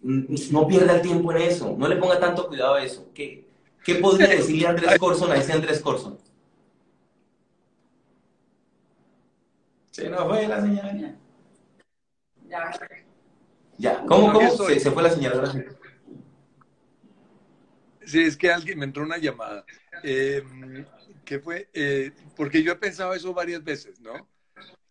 No 0.03 0.69
pierda 0.69 0.97
el 0.97 1.03
tiempo 1.03 1.33
en 1.33 1.39
eso, 1.39 1.75
no 1.79 1.89
le 1.89 1.97
ponga 1.97 2.21
tanto 2.21 2.47
cuidado 2.47 2.75
a 2.75 2.85
eso. 2.85 3.09
¿Qué, 3.15 3.47
qué 3.83 3.95
podría 3.95 4.29
decirle 4.29 4.67
Andrés 4.67 4.99
Corson 4.99 5.33
a 5.33 5.37
ese 5.37 5.53
Andrés 5.55 5.81
Corson? 5.81 6.19
Se 9.91 10.11
nos 10.11 10.25
fue 10.25 10.47
la 10.47 10.61
señora. 10.61 11.17
Ya. 12.47 12.71
Ya, 13.79 14.05
¿cómo, 14.07 14.33
cómo 14.33 14.51
se, 14.51 14.91
fue 14.91 15.03
la 15.03 15.11
señal? 15.11 15.77
Sí, 18.05 18.23
es 18.23 18.37
que 18.37 18.53
alguien 18.53 18.79
me 18.79 18.85
entró 18.85 19.03
una 19.03 19.19
llamada. 19.19 19.65
Em, 20.03 20.85
¿Qué 21.25 21.39
fue? 21.39 21.71
Eh, 21.73 22.13
porque 22.37 22.63
yo 22.63 22.73
he 22.73 22.77
pensado 22.77 23.15
eso 23.15 23.33
varias 23.33 23.65
veces, 23.65 24.01
¿no? 24.01 24.29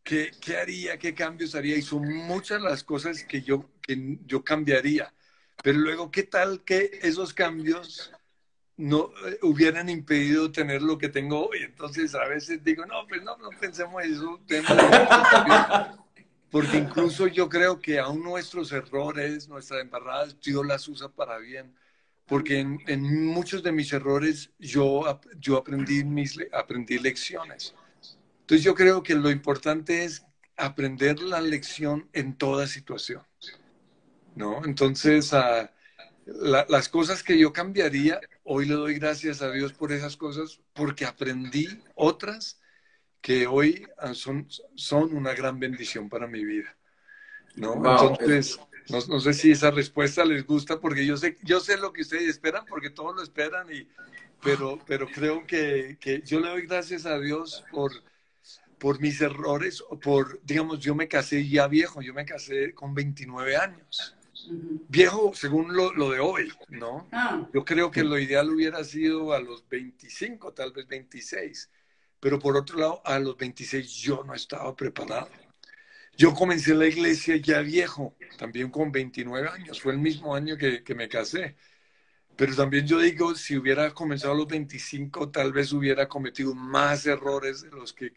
¿Qué, 0.03 0.31
¿Qué, 0.41 0.57
haría? 0.57 0.97
¿Qué 0.97 1.13
cambios 1.13 1.55
haría? 1.55 1.77
Y 1.77 1.81
son 1.81 2.11
muchas 2.11 2.61
las 2.61 2.83
cosas 2.83 3.23
que 3.23 3.41
yo, 3.41 3.69
que 3.81 4.17
yo 4.25 4.43
cambiaría. 4.43 5.13
Pero 5.63 5.79
luego, 5.79 6.11
¿qué 6.11 6.23
tal 6.23 6.63
que 6.63 6.99
esos 7.03 7.33
cambios 7.33 8.11
no 8.75 9.11
eh, 9.27 9.37
hubieran 9.43 9.87
impedido 9.89 10.51
tener 10.51 10.81
lo 10.81 10.97
que 10.97 11.07
tengo 11.07 11.47
hoy? 11.47 11.59
Entonces, 11.61 12.15
a 12.15 12.27
veces 12.27 12.63
digo, 12.63 12.85
no, 12.85 13.07
pues 13.07 13.23
no, 13.23 13.37
no 13.37 13.49
pensemos 13.59 14.03
eso. 14.03 14.41
Porque 16.53 16.77
incluso 16.77 17.25
yo 17.25 17.49
creo 17.49 17.81
que 17.81 17.97
aún 17.97 18.21
nuestros 18.21 18.71
errores, 18.71 19.49
nuestras 19.49 19.81
embarradas, 19.81 20.39
Dios 20.39 20.63
las 20.63 20.87
usa 20.87 21.09
para 21.09 21.39
bien. 21.39 21.73
Porque 22.27 22.59
en, 22.59 23.25
muchos 23.25 23.63
de 23.63 23.71
mis 23.71 23.91
errores 23.91 24.51
yo, 24.59 25.19
yo 25.39 25.57
aprendí, 25.57 26.03
mis, 26.03 26.37
aprendí 26.51 26.99
lecciones. 26.99 27.73
Entonces 28.41 28.63
yo 28.63 28.75
creo 28.75 29.01
que 29.01 29.15
lo 29.15 29.31
importante 29.31 30.03
es 30.03 30.23
aprender 30.55 31.19
la 31.23 31.41
lección 31.41 32.07
en 32.13 32.35
toda 32.35 32.67
situación. 32.67 33.23
¿no? 34.35 34.63
Entonces, 34.63 35.33
ah, 35.33 35.73
las 36.27 36.87
cosas 36.87 37.23
que 37.23 37.35
yo 37.35 37.51
cambiaría, 37.51 38.19
hoy 38.43 38.67
le 38.67 38.75
doy 38.75 38.93
gracias 38.99 39.41
a 39.41 39.49
Dios 39.49 39.73
por 39.73 39.91
esas 39.91 40.15
cosas, 40.15 40.59
porque 40.73 41.03
aprendí 41.03 41.81
otras 41.95 42.59
que 43.23 43.47
hoy 43.47 43.87
son, 44.13 44.45
son 44.75 45.15
una 45.15 45.33
gran 45.33 45.57
bendición 45.57 46.09
para 46.09 46.27
mi 46.27 46.43
vida. 46.43 46.75
¿no? 47.55 47.75
Entonces, 47.75 48.59
no, 48.89 49.19
sé 49.21 49.33
si 49.33 49.51
esa 49.51 49.71
respuesta 49.71 50.25
les 50.25 50.45
gusta, 50.45 50.81
porque 50.81 51.05
yo 51.05 51.15
sé, 51.15 51.37
yo 51.41 51.61
sé 51.61 51.77
lo 51.77 51.93
que 51.93 52.01
ustedes 52.01 52.27
esperan, 52.27 52.65
porque 52.67 52.89
todos 52.89 53.15
lo 53.15 53.23
esperan, 53.23 53.73
y, 53.73 53.87
pero, 54.43 54.77
pero 54.85 55.07
creo 55.07 55.47
que, 55.47 55.97
que 56.01 56.21
yo 56.21 56.41
le 56.41 56.49
doy 56.49 56.67
gracias 56.67 57.05
a 57.05 57.17
Dios 57.17 57.63
por, 57.71 57.93
por 58.77 58.99
mis 58.99 59.21
errores, 59.21 59.81
por, 60.01 60.41
digamos, 60.43 60.81
yo 60.81 60.93
me 60.93 61.07
casé 61.07 61.47
ya 61.47 61.67
viejo, 61.67 62.01
yo 62.01 62.13
me 62.13 62.25
casé 62.25 62.73
con 62.73 62.93
29 62.93 63.55
años. 63.55 64.17
Viejo 64.89 65.31
según 65.33 65.73
lo, 65.73 65.93
lo 65.93 66.11
de 66.11 66.19
hoy, 66.19 66.51
¿no? 66.67 67.07
Ah. 67.13 67.47
Yo 67.53 67.63
creo 67.63 67.89
que 67.89 68.03
lo 68.03 68.19
ideal 68.19 68.49
hubiera 68.49 68.83
sido 68.83 69.31
a 69.31 69.39
los 69.39 69.65
25, 69.69 70.51
tal 70.51 70.73
vez 70.73 70.85
26 70.87 71.69
pero 72.23 72.39
por 72.39 72.55
otro 72.55 72.79
lado, 72.79 73.01
a 73.03 73.19
los 73.19 73.35
26 73.35 73.95
yo 73.95 74.23
no 74.23 74.33
estaba 74.33 74.73
preparado. 74.77 75.27
Yo 76.15 76.33
comencé 76.33 76.73
la 76.73 76.87
iglesia 76.87 77.35
ya 77.35 77.59
viejo, 77.59 78.15
también 78.37 78.69
con 78.69 78.93
29 78.93 79.49
años, 79.49 79.81
fue 79.81 79.91
el 79.91 79.99
mismo 79.99 80.33
año 80.33 80.55
que, 80.55 80.95
me 80.95 81.09
casé. 81.09 81.57
Pero 82.37 82.55
también 82.55 82.87
yo 82.87 82.99
digo, 82.99 83.35
si 83.35 83.57
hubiera 83.57 83.93
comenzado 83.93 84.31
a 84.31 84.37
los 84.37 84.47
25, 84.47 85.31
tal 85.31 85.51
vez 85.51 85.73
hubiera 85.73 86.07
cometido 86.07 86.55
más 86.55 87.05
errores 87.07 87.63
de 87.63 87.71
los 87.71 87.91
que, 87.91 88.13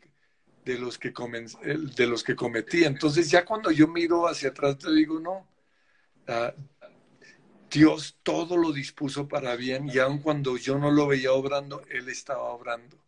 de 0.64 0.78
los 0.78 0.98
que, 0.98 1.12
de 1.12 2.06
los 2.06 2.22
que 2.22 2.36
cometí. 2.36 2.84
Entonces 2.84 3.28
ya 3.28 3.44
cuando 3.44 3.72
yo 3.72 3.88
miro 3.88 4.28
hacia 4.28 4.50
atrás, 4.50 4.78
te 4.78 4.92
digo, 4.94 5.18
no, 5.18 5.48
ah, 6.28 6.54
Dios 7.68 8.18
todo 8.22 8.56
lo 8.56 8.70
dispuso 8.72 9.26
para 9.26 9.56
bien 9.56 9.88
y 9.92 9.98
aun 9.98 10.18
cuando 10.20 10.56
yo 10.56 10.78
no 10.78 10.92
lo 10.92 11.08
veía 11.08 11.32
obrando, 11.32 11.82
Él 11.90 12.08
estaba 12.08 12.52
obrando. 12.52 13.04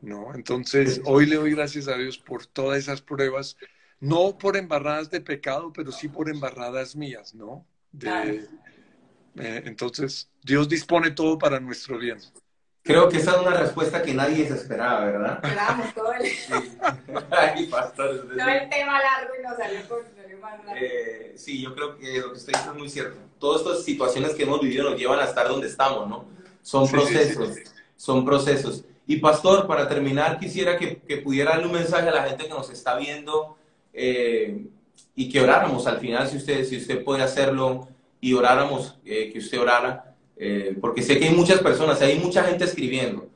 ¿No? 0.00 0.34
Entonces, 0.34 1.00
hoy 1.04 1.26
le 1.26 1.36
doy 1.36 1.54
gracias 1.54 1.88
a 1.88 1.96
Dios 1.96 2.18
por 2.18 2.46
todas 2.46 2.78
esas 2.78 3.02
pruebas, 3.02 3.56
no 4.00 4.38
por 4.38 4.56
embarradas 4.56 5.10
de 5.10 5.20
pecado, 5.20 5.72
pero 5.72 5.92
sí 5.92 6.08
por 6.08 6.28
embarradas 6.28 6.96
mías, 6.96 7.34
¿no? 7.34 7.66
Eh, 8.02 9.62
entonces, 9.64 10.28
Dios 10.42 10.68
dispone 10.68 11.10
todo 11.10 11.38
para 11.38 11.60
nuestro 11.60 11.98
bien. 11.98 12.18
Creo 12.82 13.08
que 13.08 13.18
esa 13.18 13.32
es 13.32 13.40
una 13.42 13.54
respuesta 13.54 14.02
que 14.02 14.14
nadie 14.14 14.48
se 14.48 14.54
esperaba, 14.54 15.04
¿verdad? 15.04 15.40
Esperábamos 15.42 15.94
todo 15.94 16.12
el... 16.14 16.26
Sí. 16.26 16.78
todo 17.96 18.10
el 18.10 18.68
tema 18.70 19.00
largo 19.00 19.34
y 19.38 19.42
nos 19.42 19.56
salió, 19.56 20.40
más 20.40 20.64
largo. 20.64 20.80
Eh, 20.80 21.34
sí, 21.36 21.60
yo 21.62 21.74
creo 21.74 21.98
que 21.98 22.20
lo 22.20 22.32
que 22.32 22.38
usted 22.38 22.54
dice 22.54 22.68
es 22.68 22.74
muy 22.74 22.88
cierto. 22.88 23.18
Todas 23.38 23.60
estas 23.60 23.84
situaciones 23.84 24.34
que 24.34 24.44
hemos 24.44 24.60
vivido 24.60 24.88
nos 24.88 24.98
llevan 24.98 25.20
a 25.20 25.24
estar 25.24 25.46
donde 25.46 25.66
estamos, 25.66 26.08
¿no? 26.08 26.24
Son 26.62 26.90
procesos, 26.90 27.56
son 27.96 28.24
procesos. 28.24 28.84
Y 29.10 29.16
pastor, 29.16 29.66
para 29.66 29.88
terminar, 29.88 30.38
quisiera 30.38 30.78
que, 30.78 30.94
pudiera 31.16 31.50
darle 31.50 31.66
un 31.66 31.72
mensaje 31.72 32.08
a 32.08 32.12
la 32.12 32.22
gente 32.22 32.44
que 32.44 32.50
nos 32.50 32.70
está 32.70 32.96
viendo 32.96 33.56
eh, 33.92 34.66
y 35.16 35.28
que 35.28 35.40
oráramos 35.40 35.88
al 35.88 35.98
final, 35.98 36.28
si 36.28 36.36
usted, 36.36 36.64
si 36.64 36.76
usted 36.76 37.02
puede 37.02 37.24
hacerlo, 37.24 37.88
y 38.20 38.34
oráramos, 38.34 39.00
eh, 39.04 39.30
que 39.32 39.40
usted 39.40 39.58
orara, 39.58 40.14
eh, 40.36 40.76
porque 40.80 41.02
sé 41.02 41.18
que 41.18 41.24
hay 41.24 41.34
muchas 41.34 41.58
personas, 41.58 42.00
hay 42.02 42.20
mucha 42.20 42.44
gente 42.44 42.62
escribiendo, 42.62 43.26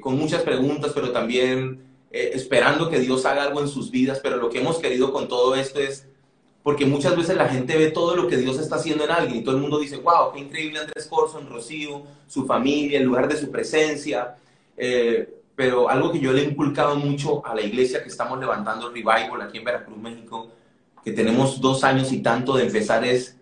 con 0.00 0.16
muchas 0.16 0.40
preguntas, 0.40 0.92
pero 0.94 1.12
también 1.12 1.82
esperando 2.10 2.88
que 2.88 2.98
Dios 2.98 3.26
haga 3.26 3.42
algo 3.42 3.60
en 3.60 3.68
sus 3.68 3.90
vidas, 3.90 4.20
pero 4.22 4.38
lo 4.38 4.48
que 4.48 4.60
hemos 4.60 4.78
querido 4.78 5.12
con 5.12 5.28
todo 5.28 5.54
esto 5.54 5.80
es 5.80 6.06
porque 6.62 6.86
muchas 6.86 7.14
veces 7.14 7.36
la 7.36 7.50
gente 7.50 7.76
ve 7.76 7.90
todo 7.90 8.16
lo 8.16 8.26
que 8.26 8.38
Dios 8.38 8.58
está 8.58 8.76
haciendo 8.76 9.04
en 9.04 9.10
alguien 9.10 9.40
y 9.40 9.44
todo 9.44 9.54
el 9.54 9.60
mundo 9.60 9.78
dice, 9.78 9.98
wow, 9.98 10.32
qué 10.32 10.40
increíble 10.40 10.78
Andrés 10.78 11.06
Corson, 11.08 11.50
Rocío, 11.50 12.04
su 12.26 12.46
familia, 12.46 12.98
el 12.98 13.04
lugar 13.04 13.28
de 13.28 13.36
su 13.36 13.50
presencia, 13.50 14.36
eh, 14.76 15.42
pero 15.54 15.88
algo 15.88 16.10
que 16.10 16.20
yo 16.20 16.32
le 16.32 16.42
he 16.42 16.44
inculcado 16.44 16.96
mucho 16.96 17.44
a 17.46 17.54
la 17.54 17.62
iglesia 17.62 18.02
que 18.02 18.08
estamos 18.08 18.38
levantando 18.38 18.88
el 18.88 18.94
revival 18.94 19.42
aquí 19.42 19.58
en 19.58 19.64
Veracruz, 19.64 19.98
México, 19.98 20.50
que 21.04 21.12
tenemos 21.12 21.60
dos 21.60 21.84
años 21.84 22.12
y 22.12 22.22
tanto 22.22 22.56
de 22.56 22.64
empezar 22.64 23.04
es, 23.04 23.36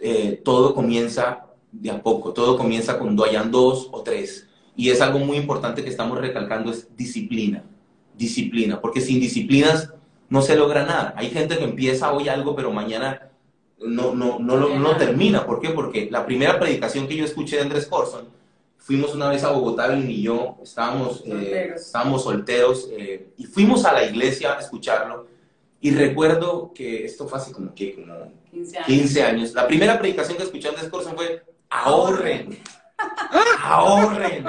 eh, 0.00 0.40
todo 0.44 0.74
comienza 0.74 1.46
de 1.72 1.90
a 1.90 2.02
poco. 2.02 2.32
Todo 2.32 2.56
comienza 2.56 2.98
cuando 2.98 3.24
hayan 3.24 3.50
dos 3.50 3.88
o 3.92 4.02
tres. 4.02 4.48
Y 4.76 4.90
es 4.90 5.00
algo 5.00 5.18
muy 5.18 5.36
importante 5.36 5.82
que 5.82 5.90
estamos 5.90 6.18
recalcando, 6.18 6.70
es 6.70 6.88
disciplina. 6.96 7.64
Disciplina, 8.16 8.80
porque 8.80 9.00
sin 9.00 9.20
disciplinas 9.20 9.92
no 10.28 10.42
se 10.42 10.56
logra 10.56 10.84
nada. 10.84 11.14
Hay 11.16 11.30
gente 11.30 11.58
que 11.58 11.64
empieza 11.64 12.12
hoy 12.12 12.28
algo, 12.28 12.54
pero 12.54 12.70
mañana 12.70 13.30
no, 13.78 14.14
no, 14.14 14.38
no, 14.38 14.56
lo, 14.56 14.78
no 14.78 14.96
termina. 14.96 15.46
¿Por 15.46 15.60
qué? 15.60 15.70
Porque 15.70 16.08
la 16.10 16.26
primera 16.26 16.58
predicación 16.58 17.08
que 17.08 17.16
yo 17.16 17.24
escuché 17.24 17.56
de 17.56 17.62
Andrés 17.62 17.86
Corson, 17.86 18.28
fuimos 18.90 19.14
una 19.14 19.28
vez 19.28 19.44
a 19.44 19.52
Bogotá, 19.52 19.86
él 19.86 20.10
y 20.10 20.20
yo, 20.20 20.58
estábamos, 20.64 21.22
eh, 21.24 21.74
estábamos 21.76 22.24
solteros, 22.24 22.88
eh, 22.90 23.28
y 23.36 23.44
fuimos 23.44 23.84
a 23.84 23.92
la 23.92 24.02
iglesia 24.02 24.56
a 24.56 24.58
escucharlo. 24.58 25.28
Y 25.80 25.92
recuerdo 25.92 26.72
que 26.74 27.04
esto 27.04 27.28
fue 27.28 27.38
hace 27.38 27.52
como, 27.52 27.72
¿qué? 27.72 27.94
como 27.94 28.32
15 28.86 29.22
años. 29.22 29.52
La 29.54 29.68
primera 29.68 29.96
predicación 29.96 30.36
que 30.36 30.42
escuché 30.42 30.70
Andrés 30.70 30.88
Corson 30.88 31.14
fue, 31.14 31.40
ahorren, 31.68 32.58
ahorren, 33.62 34.44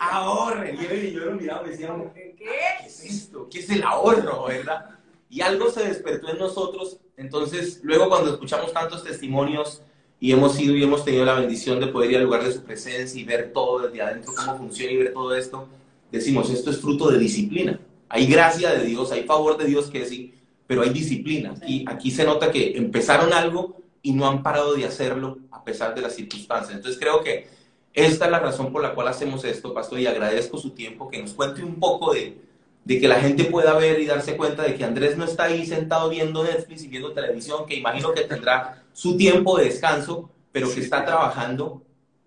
ahorren. 0.00 0.78
Y 0.80 1.12
yo 1.12 1.26
lo 1.26 1.32
miraba 1.32 1.66
y 1.66 1.72
decía, 1.72 1.94
¿qué? 2.14 2.34
¿qué 2.38 2.86
es 2.86 3.04
esto? 3.04 3.50
¿Qué 3.50 3.58
es 3.58 3.68
el 3.68 3.82
ahorro, 3.82 4.46
verdad? 4.46 4.86
Y 5.28 5.42
algo 5.42 5.70
se 5.70 5.86
despertó 5.86 6.30
en 6.30 6.38
nosotros. 6.38 7.00
Entonces, 7.18 7.80
luego 7.82 8.08
cuando 8.08 8.30
escuchamos 8.30 8.72
tantos 8.72 9.04
testimonios 9.04 9.82
y 10.22 10.30
hemos 10.30 10.56
ido 10.60 10.76
y 10.76 10.84
hemos 10.84 11.04
tenido 11.04 11.24
la 11.24 11.34
bendición 11.34 11.80
de 11.80 11.88
poder 11.88 12.12
ir 12.12 12.16
al 12.18 12.22
lugar 12.22 12.44
de 12.44 12.52
su 12.52 12.62
presencia 12.62 13.20
y 13.20 13.24
ver 13.24 13.52
todo 13.52 13.80
desde 13.80 14.02
adentro, 14.02 14.32
cómo 14.32 14.56
funciona 14.56 14.92
y 14.92 14.96
ver 14.98 15.12
todo 15.12 15.34
esto, 15.34 15.66
decimos, 16.12 16.48
esto 16.48 16.70
es 16.70 16.78
fruto 16.80 17.10
de 17.10 17.18
disciplina. 17.18 17.80
Hay 18.08 18.28
gracia 18.28 18.70
de 18.70 18.84
Dios, 18.84 19.10
hay 19.10 19.24
favor 19.24 19.58
de 19.58 19.64
Dios 19.64 19.90
que 19.90 20.06
sí, 20.06 20.32
pero 20.68 20.82
hay 20.82 20.90
disciplina. 20.90 21.54
Y 21.66 21.84
aquí 21.88 22.12
se 22.12 22.24
nota 22.24 22.52
que 22.52 22.76
empezaron 22.76 23.32
algo 23.32 23.78
y 24.00 24.12
no 24.12 24.28
han 24.28 24.44
parado 24.44 24.74
de 24.74 24.84
hacerlo 24.84 25.38
a 25.50 25.64
pesar 25.64 25.92
de 25.92 26.02
las 26.02 26.14
circunstancias. 26.14 26.76
Entonces 26.76 27.00
creo 27.00 27.20
que 27.24 27.48
esta 27.92 28.26
es 28.26 28.30
la 28.30 28.38
razón 28.38 28.70
por 28.70 28.80
la 28.80 28.94
cual 28.94 29.08
hacemos 29.08 29.44
esto, 29.44 29.74
pastor, 29.74 29.98
y 29.98 30.06
agradezco 30.06 30.56
su 30.56 30.70
tiempo, 30.70 31.08
que 31.08 31.20
nos 31.20 31.32
cuente 31.32 31.64
un 31.64 31.80
poco 31.80 32.14
de, 32.14 32.38
de 32.84 33.00
que 33.00 33.08
la 33.08 33.20
gente 33.20 33.44
pueda 33.44 33.74
ver 33.74 34.00
y 34.00 34.06
darse 34.06 34.36
cuenta 34.36 34.62
de 34.62 34.74
que 34.74 34.84
Andrés 34.84 35.16
no 35.16 35.24
está 35.24 35.44
ahí 35.44 35.64
sentado 35.66 36.08
viendo 36.10 36.42
Netflix 36.42 36.82
y 36.82 36.88
viendo 36.88 37.12
televisión, 37.12 37.64
que 37.66 37.76
imagino 37.76 38.12
que 38.12 38.22
tendrá 38.22 38.82
su 38.92 39.16
tiempo 39.16 39.58
de 39.58 39.66
descanso, 39.66 40.30
pero 40.50 40.72
que 40.72 40.80
está 40.80 41.04
trabajando. 41.04 41.82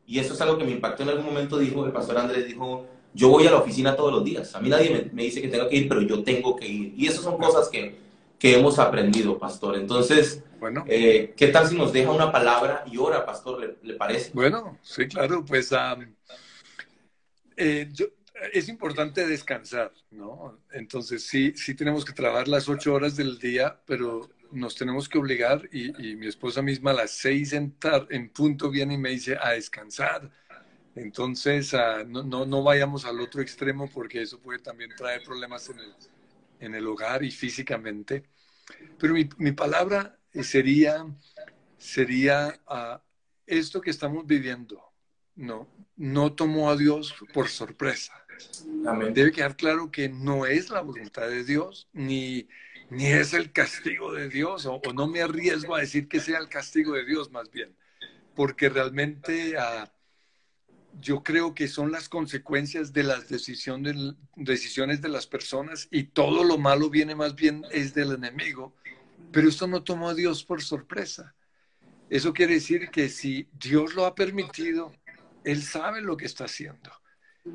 Y 0.07 0.19
eso 0.19 0.33
es 0.33 0.41
algo 0.41 0.57
que 0.57 0.63
me 0.63 0.71
impactó 0.71 1.03
en 1.03 1.09
algún 1.09 1.25
momento, 1.25 1.57
dijo 1.57 1.85
el 1.85 1.91
pastor 1.91 2.17
Andrés, 2.17 2.47
dijo, 2.47 2.85
yo 3.13 3.29
voy 3.29 3.47
a 3.47 3.51
la 3.51 3.57
oficina 3.57 3.95
todos 3.95 4.11
los 4.11 4.23
días. 4.23 4.55
A 4.55 4.61
mí 4.61 4.69
nadie 4.69 4.91
me, 4.91 5.09
me 5.11 5.23
dice 5.23 5.41
que 5.41 5.47
tengo 5.47 5.67
que 5.67 5.75
ir, 5.75 5.89
pero 5.89 6.01
yo 6.01 6.23
tengo 6.23 6.55
que 6.55 6.67
ir. 6.67 6.93
Y 6.95 7.07
esas 7.07 7.23
son 7.23 7.37
cosas 7.37 7.69
que 7.69 8.05
que 8.39 8.57
hemos 8.57 8.79
aprendido, 8.79 9.37
pastor. 9.37 9.75
Entonces, 9.75 10.43
bueno. 10.59 10.83
Eh, 10.87 11.33
¿qué 11.35 11.47
tal 11.47 11.67
si 11.67 11.75
nos 11.75 11.93
deja 11.93 12.11
una 12.11 12.31
palabra 12.31 12.83
y 12.91 12.97
ora, 12.97 13.25
pastor? 13.25 13.77
¿Le, 13.81 13.93
parece? 13.95 14.31
Bueno, 14.33 14.77
sí, 14.81 15.07
claro, 15.07 15.43
pues 15.45 15.71
eh, 17.57 17.89
es 18.53 18.69
importante 18.69 19.25
descansar, 19.25 19.93
¿no? 20.11 20.59
Entonces, 20.71 21.25
sí, 21.25 21.53
sí 21.55 21.75
tenemos 21.75 22.03
que 22.03 22.13
trabajar 22.13 22.47
las 22.47 22.67
ocho 22.67 22.93
horas 22.93 23.15
del 23.15 23.39
día, 23.39 23.79
pero 23.85 24.29
nos 24.51 24.75
tenemos 24.75 25.09
que 25.09 25.17
obligar 25.17 25.67
y, 25.71 26.15
mi 26.15 26.27
esposa 26.27 26.61
misma 26.61 26.91
a 26.91 26.95
las 26.95 27.11
seis 27.11 27.53
en, 27.53 27.75
en 28.09 28.29
punto 28.29 28.69
viene 28.69 28.95
y 28.95 28.97
me 28.97 29.09
dice 29.09 29.37
a 29.41 29.51
descansar. 29.51 30.31
Entonces, 30.95 31.73
ah, 31.73 32.03
no, 32.05 32.23
no, 32.23 32.45
no, 32.45 32.63
vayamos 32.63 33.05
al 33.05 33.19
otro 33.19 33.41
extremo 33.41 33.89
porque 33.89 34.21
eso 34.21 34.39
puede 34.39 34.59
también 34.59 34.91
traer 34.95 35.23
problemas 35.23 35.69
en 35.69 35.79
el, 35.79 35.93
en 36.59 36.75
el 36.75 36.87
hogar 36.87 37.23
y 37.23 37.31
físicamente. 37.31 38.23
Pero 38.97 39.13
mi, 39.13 39.27
mi 39.37 39.51
palabra 39.51 40.17
sería, 40.31 41.05
sería 41.77 42.59
uh, 42.67 42.99
esto 43.45 43.81
que 43.81 43.89
estamos 43.89 44.25
viviendo, 44.25 44.81
no, 45.35 45.67
no 45.97 46.33
tomó 46.33 46.69
a 46.69 46.77
Dios 46.77 47.13
por 47.33 47.49
sorpresa. 47.49 48.24
Debe 49.13 49.31
quedar 49.31 49.55
claro 49.55 49.91
que 49.91 50.09
no 50.09 50.45
es 50.45 50.69
la 50.69 50.81
voluntad 50.81 51.27
de 51.27 51.43
Dios, 51.43 51.87
ni, 51.93 52.47
ni 52.89 53.07
es 53.07 53.33
el 53.33 53.51
castigo 53.51 54.13
de 54.13 54.29
Dios, 54.29 54.65
o, 54.65 54.81
no 54.93 55.07
me 55.07 55.21
arriesgo 55.21 55.75
a 55.75 55.79
decir 55.79 56.07
que 56.07 56.19
sea 56.19 56.39
el 56.39 56.49
castigo 56.49 56.93
de 56.93 57.05
Dios 57.05 57.31
más 57.31 57.49
bien, 57.51 57.75
porque 58.35 58.69
realmente 58.69 59.55
uh, 59.57 59.87
yo 61.01 61.23
creo 61.23 61.53
que 61.53 61.67
son 61.67 61.91
las 61.91 62.09
consecuencias 62.09 62.93
de 62.93 63.03
las 63.03 63.27
decisiones, 63.27 63.95
decisiones 64.35 65.01
de 65.01 65.09
las 65.09 65.27
personas 65.27 65.87
y 65.91 66.03
todo 66.03 66.43
lo 66.43 66.57
malo 66.57 66.89
viene 66.89 67.15
más 67.15 67.35
bien 67.35 67.65
es 67.71 67.93
del 67.93 68.13
enemigo. 68.13 68.75
Pero 69.31 69.49
esto 69.49 69.67
no 69.67 69.83
tomó 69.83 70.09
a 70.09 70.13
Dios 70.13 70.43
por 70.43 70.61
sorpresa. 70.61 71.35
Eso 72.09 72.33
quiere 72.33 72.55
decir 72.55 72.89
que 72.89 73.09
si 73.09 73.49
Dios 73.53 73.95
lo 73.95 74.05
ha 74.05 74.15
permitido, 74.15 74.93
Él 75.43 75.63
sabe 75.63 76.01
lo 76.01 76.15
que 76.15 76.25
está 76.25 76.45
haciendo. 76.45 76.91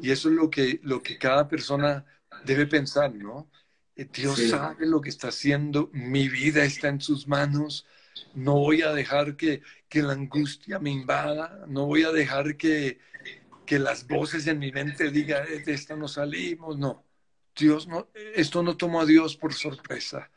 Y 0.02 0.10
eso 0.10 0.28
es 0.28 0.34
lo 0.34 0.50
que, 0.50 0.80
lo 0.82 1.02
que 1.02 1.18
cada 1.18 1.48
persona 1.48 2.04
debe 2.44 2.66
pensar, 2.66 3.14
¿no? 3.14 3.50
Eh, 3.96 4.08
Dios 4.12 4.40
sabe 4.48 4.86
lo 4.86 5.00
que 5.00 5.10
está 5.10 5.28
haciendo, 5.28 5.90
mi 5.92 6.28
vida 6.28 6.64
está 6.64 6.88
en 6.88 7.00
sus 7.00 7.26
manos, 7.26 7.86
no 8.34 8.54
voy 8.54 8.82
a 8.82 8.92
dejar 8.92 9.36
que, 9.36 9.62
que 9.88 10.02
la 10.02 10.12
angustia 10.12 10.78
me 10.78 10.90
invada, 10.90 11.64
no 11.68 11.86
voy 11.86 12.04
a 12.04 12.12
dejar 12.12 12.56
que, 12.56 12.98
que 13.66 13.78
las 13.78 14.06
voces 14.06 14.46
en 14.46 14.58
mi 14.58 14.72
mente 14.72 15.10
digan, 15.10 15.44
eh, 15.48 15.62
de 15.64 15.74
esta 15.74 15.96
no 15.96 16.08
salimos, 16.08 16.78
no. 16.78 17.04
Dios 17.56 17.88
no, 17.88 18.08
esto 18.34 18.62
no 18.62 18.76
tomó 18.76 19.00
a 19.00 19.06
Dios 19.06 19.36
por 19.36 19.52
sorpresa. 19.52 20.30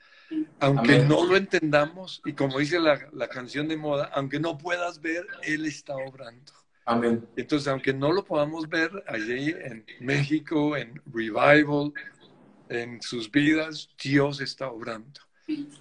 Aunque 0.60 1.00
no 1.00 1.26
lo 1.26 1.38
entendamos, 1.38 2.22
y 2.26 2.34
como 2.34 2.58
dice 2.58 2.80
la, 2.80 3.08
la, 3.14 3.28
canción 3.28 3.68
de 3.68 3.78
moda, 3.78 4.10
aunque 4.16 4.40
no 4.40 4.58
puedas 4.58 5.00
ver, 5.00 5.28
Él 5.44 5.66
está 5.66 5.96
obrando. 5.96 6.52
Amén. 6.86 7.26
Entonces, 7.36 7.68
aunque 7.68 7.94
no 7.94 8.12
lo 8.12 8.24
podamos 8.26 8.68
ver 8.68 8.92
allí 9.08 9.56
en 9.58 9.86
México, 10.00 10.76
en 10.76 11.02
Revival, 11.06 11.94
en 12.70 13.02
sus 13.02 13.32
vidas, 13.32 13.90
Dios 14.02 14.42
está 14.42 14.70
obrando. 14.70 15.22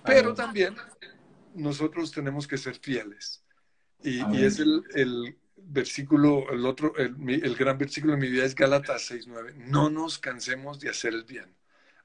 Pero 0.04 0.34
también 0.34 0.76
nosotros 1.54 2.12
tenemos 2.12 2.46
que 2.46 2.58
ser 2.58 2.76
fieles. 2.76 3.42
Y, 4.02 4.20
y 4.36 4.44
es 4.44 4.58
el, 4.58 4.82
el, 4.94 5.36
versículo, 5.56 6.50
el 6.50 6.66
otro, 6.66 6.94
el, 6.96 7.14
el, 7.28 7.54
gran 7.54 7.78
versículo 7.78 8.14
en 8.14 8.20
mi 8.20 8.30
vida 8.30 8.44
es 8.44 8.54
Gálatas 8.54 9.10
6.9. 9.10 9.54
No 9.54 9.90
nos 9.90 10.18
cansemos 10.18 10.80
de 10.80 10.90
hacer 10.90 11.14
el 11.14 11.24
bien. 11.24 11.54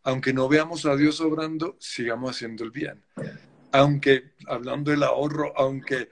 Aunque 0.03 0.33
no 0.33 0.47
veamos 0.47 0.85
a 0.85 0.95
Dios 0.95 1.19
obrando, 1.21 1.75
sigamos 1.79 2.31
haciendo 2.31 2.63
el 2.63 2.71
bien. 2.71 3.03
Aunque, 3.71 4.31
hablando 4.47 4.91
del 4.91 5.03
ahorro, 5.03 5.53
aunque 5.57 6.09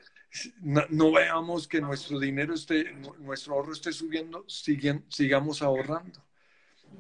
no, 0.61 1.11
veamos 1.11 1.67
que 1.67 1.81
nuestro 1.81 2.19
dinero 2.19 2.53
esté, 2.53 2.93
nuestro 3.19 3.53
ahorro 3.53 3.73
esté 3.73 3.91
subiendo, 3.91 4.43
siguen, 4.47 5.05
sigamos 5.09 5.61
ahorrando. 5.61 6.23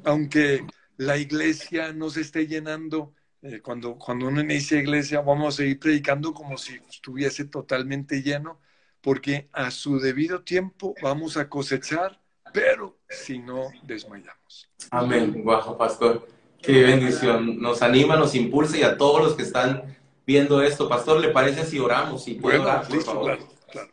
Aunque 0.03 0.65
la 0.97 1.17
iglesia 1.17 1.93
no 1.93 2.09
se 2.09 2.21
esté 2.21 2.47
llenando, 2.47 3.13
eh, 3.41 3.61
cuando, 3.61 3.97
cuando 3.97 4.27
uno 4.27 4.41
inicia 4.41 4.79
iglesia, 4.79 5.21
vamos 5.21 5.53
a 5.53 5.57
seguir 5.57 5.79
predicando 5.79 6.33
como 6.33 6.57
si 6.57 6.75
estuviese 6.89 7.45
totalmente 7.45 8.21
lleno 8.21 8.59
porque 9.05 9.49
a 9.53 9.69
su 9.69 9.99
debido 9.99 10.41
tiempo 10.41 10.95
vamos 10.99 11.37
a 11.37 11.47
cosechar, 11.47 12.19
pero 12.51 12.97
si 13.07 13.37
no 13.37 13.67
desmayamos. 13.83 14.67
Amén. 14.89 15.43
Guajo, 15.43 15.77
pastor. 15.77 16.27
Qué 16.59 16.81
bendición. 16.81 17.61
Nos 17.61 17.83
anima, 17.83 18.15
nos 18.15 18.33
impulsa 18.33 18.77
y 18.77 18.81
a 18.81 18.97
todos 18.97 19.21
los 19.21 19.35
que 19.35 19.43
están 19.43 19.95
viendo 20.25 20.61
esto, 20.61 20.87
pastor, 20.89 21.19
¿le 21.19 21.29
parece 21.29 21.65
si 21.65 21.79
oramos? 21.79 22.27
y 22.27 22.35
bueno, 22.35 22.81
listo, 22.89 23.21
Claro, 23.21 23.47
claro. 23.71 23.91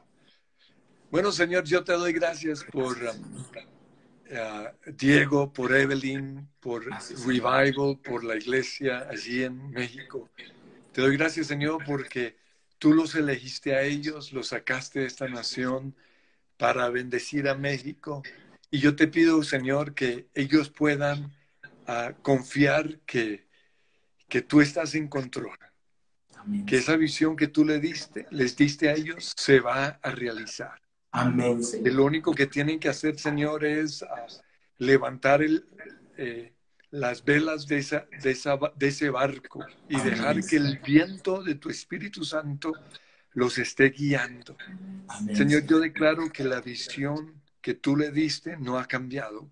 Bueno, 1.11 1.33
Señor, 1.33 1.64
yo 1.64 1.85
te 1.85 1.92
doy 1.92 2.12
gracias 2.12 2.64
por 2.64 2.97
um, 2.97 3.45
uh, 4.31 4.92
Diego, 4.97 5.53
por 5.53 5.75
Evelyn, 5.75 6.49
por 6.61 6.85
Revival, 7.27 7.99
por 8.03 8.25
la 8.25 8.37
iglesia 8.37 9.07
allí 9.11 9.45
en 9.45 9.71
México. 9.71 10.31
Te 10.92 11.03
doy 11.03 11.16
gracias, 11.16 11.47
Señor, 11.49 11.83
porque 11.85 12.37
Tú 12.83 12.95
los 12.95 13.14
elegiste 13.14 13.77
a 13.77 13.83
ellos, 13.83 14.33
los 14.33 14.49
sacaste 14.49 14.99
de 14.99 15.07
esta 15.07 15.29
nación 15.29 15.95
para 16.57 16.88
bendecir 16.90 17.49
a 17.49 17.55
México. 17.55 18.25
Y 18.73 18.81
yo 18.81 18.97
te 18.97 19.07
pido, 19.07 19.45
Señor, 19.45 19.95
que 19.95 20.27
ellos 20.35 20.68
puedan 20.68 21.33
ah, 21.87 22.14
confiar 22.23 22.99
que, 23.07 23.47
que 24.29 24.42
tú 24.42 24.61
estás 24.61 24.97
en 24.97 25.07
control. 25.07 25.57
Que 26.66 26.78
esa 26.78 26.96
visión 26.96 27.37
que 27.37 27.48
tú 27.48 27.64
le 27.64 27.78
diste, 27.81 28.26
les 28.31 28.57
diste 28.57 28.88
a 28.88 28.94
ellos, 28.94 29.33
se 29.37 29.61
va 29.61 29.98
a 30.02 30.11
realizar. 30.11 30.81
Amén. 31.11 31.61
lo 31.85 32.05
único 32.05 32.33
que 32.33 32.46
tienen 32.46 32.81
que 32.81 32.88
hacer, 32.88 33.18
Señor, 33.18 33.64
es 33.64 34.02
ah, 34.02 34.26
levantar 34.78 35.42
el, 35.42 35.66
eh, 36.16 36.55
las 36.90 37.24
velas 37.24 37.66
de, 37.66 37.78
esa, 37.78 38.07
de, 38.20 38.88
ese 38.88 39.11
barco 39.11 39.64
y 39.88 40.00
dejar 40.00 40.44
que 40.44 40.57
el 40.57 40.78
viento 40.78 41.42
de 41.42 41.55
tu 41.57 41.68
Espíritu 41.70 42.24
Santo 42.24 42.72
los 43.33 43.59
esté 43.59 43.90
guiando. 43.90 44.57
Señor, 45.35 45.66
yo 45.66 45.81
declaro 45.81 46.31
que 46.31 46.44
la 46.44 46.61
visión 46.61 47.42
que 47.61 47.74
tú 47.74 47.96
le 47.96 48.11
diste 48.11 48.57
no 48.59 48.78
ha 48.78 48.87
cambiado. 48.87 49.50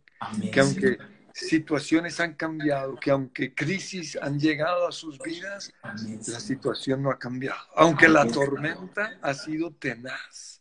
que 0.53 0.61
aunque 0.61 0.99
situaciones 1.41 2.21
han 2.21 2.35
cambiado, 2.35 2.97
que 2.97 3.11
aunque 3.11 3.55
crisis 3.55 4.19
han 4.21 4.39
llegado 4.39 4.87
a 4.87 4.93
sus 4.93 5.19
vidas, 5.19 5.73
la 5.83 6.41
situación 6.41 7.03
no 7.03 7.11
ha 7.11 7.19
cambiado. 7.19 7.61
Aunque 7.77 8.09
la 8.09 8.27
tormenta 8.27 9.19
ha 9.23 9.35
sido 9.35 9.73
tenaz, 9.73 10.61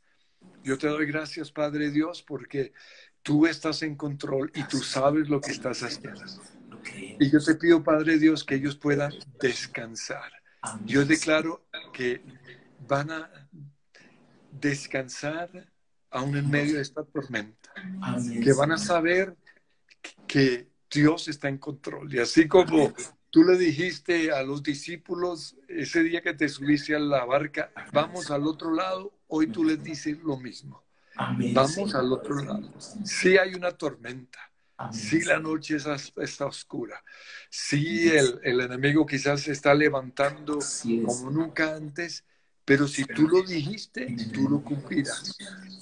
Yo 0.63 0.78
te 0.78 0.88
doy 0.88 1.06
gracias, 1.06 1.52
Padre 1.52 1.89
Dios, 1.89 2.22
porque 2.22 2.74
tú 3.24 3.46
estás 3.46 3.82
en 3.82 3.96
control 3.96 4.52
y 4.54 4.63
tú 4.63 4.78
sabes 4.78 5.30
lo 5.30 5.42
que 5.42 5.52
estás 5.52 5.84
haciendo. 5.84 6.22
Y 7.20 7.30
yo 7.30 7.39
te 7.44 7.56
pido, 7.56 7.84
Padre 7.84 8.18
Dios, 8.18 8.44
que 8.44 8.56
ellos 8.56 8.76
puedan 8.76 9.13
descansar. 9.39 10.32
Yo 10.86 11.06
declaro 11.06 11.65
que 11.94 12.22
van 12.88 13.12
a 13.12 13.30
descansar 14.52 15.50
aún 16.12 16.36
en 16.36 16.50
medio 16.50 16.76
de 16.76 16.82
esta 16.82 17.04
tormenta. 17.04 17.72
Que 18.44 18.54
van 18.54 18.72
a 18.72 18.78
saber 18.78 19.36
que 20.28 20.68
Dios 20.90 21.28
está 21.28 21.50
en 21.50 21.58
control. 21.58 22.14
Y 22.14 22.20
así 22.20 22.48
como 22.48 22.94
tú 23.30 23.44
le 23.44 23.58
dijiste 23.58 24.32
a 24.32 24.44
los 24.44 24.64
discípulos 24.64 25.56
ese 25.68 26.04
día 26.04 26.22
que 26.22 26.34
te 26.34 26.50
subiste 26.50 26.96
a 26.96 27.00
la 27.00 27.26
barca, 27.26 27.72
vamos 27.94 28.32
al 28.32 28.48
otro 28.48 28.74
lado, 28.74 29.14
hoy 29.28 29.48
tú 29.48 29.64
les 29.64 29.84
dices 29.84 30.18
lo 30.24 30.38
mismo. 30.38 30.84
Vamos 31.54 31.94
al 31.96 32.12
otro 32.14 32.36
lado. 32.36 32.74
Si 33.04 33.38
hay 33.38 33.54
una 33.54 33.72
tormenta, 33.72 34.40
si 34.92 35.22
la 35.24 35.40
noche 35.40 35.76
está, 35.76 36.46
oscura, 36.46 37.04
si 37.50 38.08
el, 38.08 38.40
el, 38.44 38.62
enemigo 38.62 39.06
quizás 39.06 39.42
se 39.42 39.52
está 39.52 39.74
levantando 39.74 40.60
como 41.06 41.30
nunca 41.30 41.76
antes, 41.76 42.24
pero 42.64 42.88
si 42.88 43.04
tú 43.04 43.28
lo 43.28 43.42
dijiste, 43.42 44.16
tú 44.32 44.48
lo 44.48 44.62
cumplirás. 44.64 45.36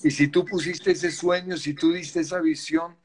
Y 0.04 0.10
si 0.10 0.30
tú 0.30 0.46
pusiste 0.46 0.92
ese 0.92 1.12
sueño, 1.12 1.58
si 1.58 1.74
tú 1.74 1.92
diste 1.92 2.22
esa 2.22 2.40
visión, 2.40 2.96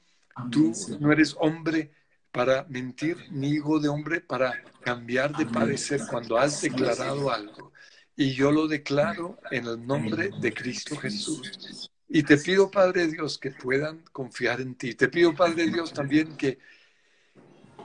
tú 0.50 0.72
no 1.00 1.12
eres 1.12 1.36
hombre 1.38 1.90
para 2.30 2.64
mentir, 2.64 3.16
ni 3.30 3.50
hijo 3.50 3.78
de 3.78 3.88
hombre 3.88 4.20
para 4.20 4.62
cambiar 4.80 5.36
de 5.36 5.46
parecer 5.46 6.00
cuando 6.08 6.38
has 6.38 6.62
declarado 6.62 7.30
algo. 7.30 7.72
Y 8.16 8.32
yo 8.32 8.50
lo 8.50 8.68
declaro 8.68 9.38
en 9.50 9.66
el 9.66 9.86
nombre 9.86 10.30
de 10.40 10.52
Cristo 10.52 10.96
Jesús. 10.96 11.90
Y 12.08 12.22
te 12.22 12.36
pido, 12.36 12.70
Padre 12.70 13.06
Dios, 13.06 13.38
que 13.38 13.50
puedan 13.50 14.02
confiar 14.12 14.60
en 14.60 14.74
ti. 14.74 14.94
Te 14.94 15.08
pido, 15.08 15.34
Padre 15.34 15.68
Dios, 15.68 15.92
también 15.92 16.36
que 16.36 16.58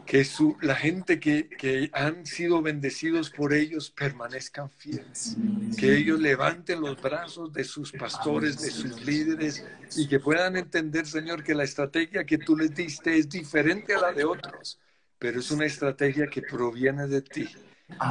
que 0.07 0.23
su, 0.23 0.55
la 0.61 0.75
gente 0.75 1.19
que, 1.19 1.49
que, 1.49 1.89
han 1.93 2.25
sido 2.25 2.61
bendecidos 2.61 3.29
por 3.29 3.53
ellos 3.53 3.91
permanezcan 3.91 4.69
fieles, 4.69 5.35
que 5.77 5.97
ellos 5.97 6.19
levanten 6.19 6.79
los 6.79 6.99
brazos 7.01 7.51
de 7.51 7.65
sus 7.65 7.91
pastores, 7.91 8.61
de 8.61 8.71
sus 8.71 9.05
líderes 9.05 9.65
y 9.97 10.07
que 10.07 10.19
puedan 10.19 10.55
entender, 10.55 11.05
Señor, 11.05 11.43
que 11.43 11.53
la 11.53 11.65
estrategia 11.65 12.25
que 12.25 12.37
tú 12.37 12.55
les 12.55 12.73
diste 12.73 13.17
es 13.17 13.27
diferente 13.27 13.93
a 13.93 13.99
la 13.99 14.13
de 14.13 14.23
otros, 14.23 14.79
pero 15.19 15.41
es 15.41 15.51
una 15.51 15.65
estrategia 15.65 16.27
que 16.27 16.41
proviene 16.41 17.07
de 17.07 17.21
ti. 17.21 17.49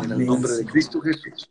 En 0.03 0.13
el 0.13 0.27
nombre 0.27 0.53
de 0.53 0.67
Cristo 0.67 1.01
Jesús. 1.01 1.51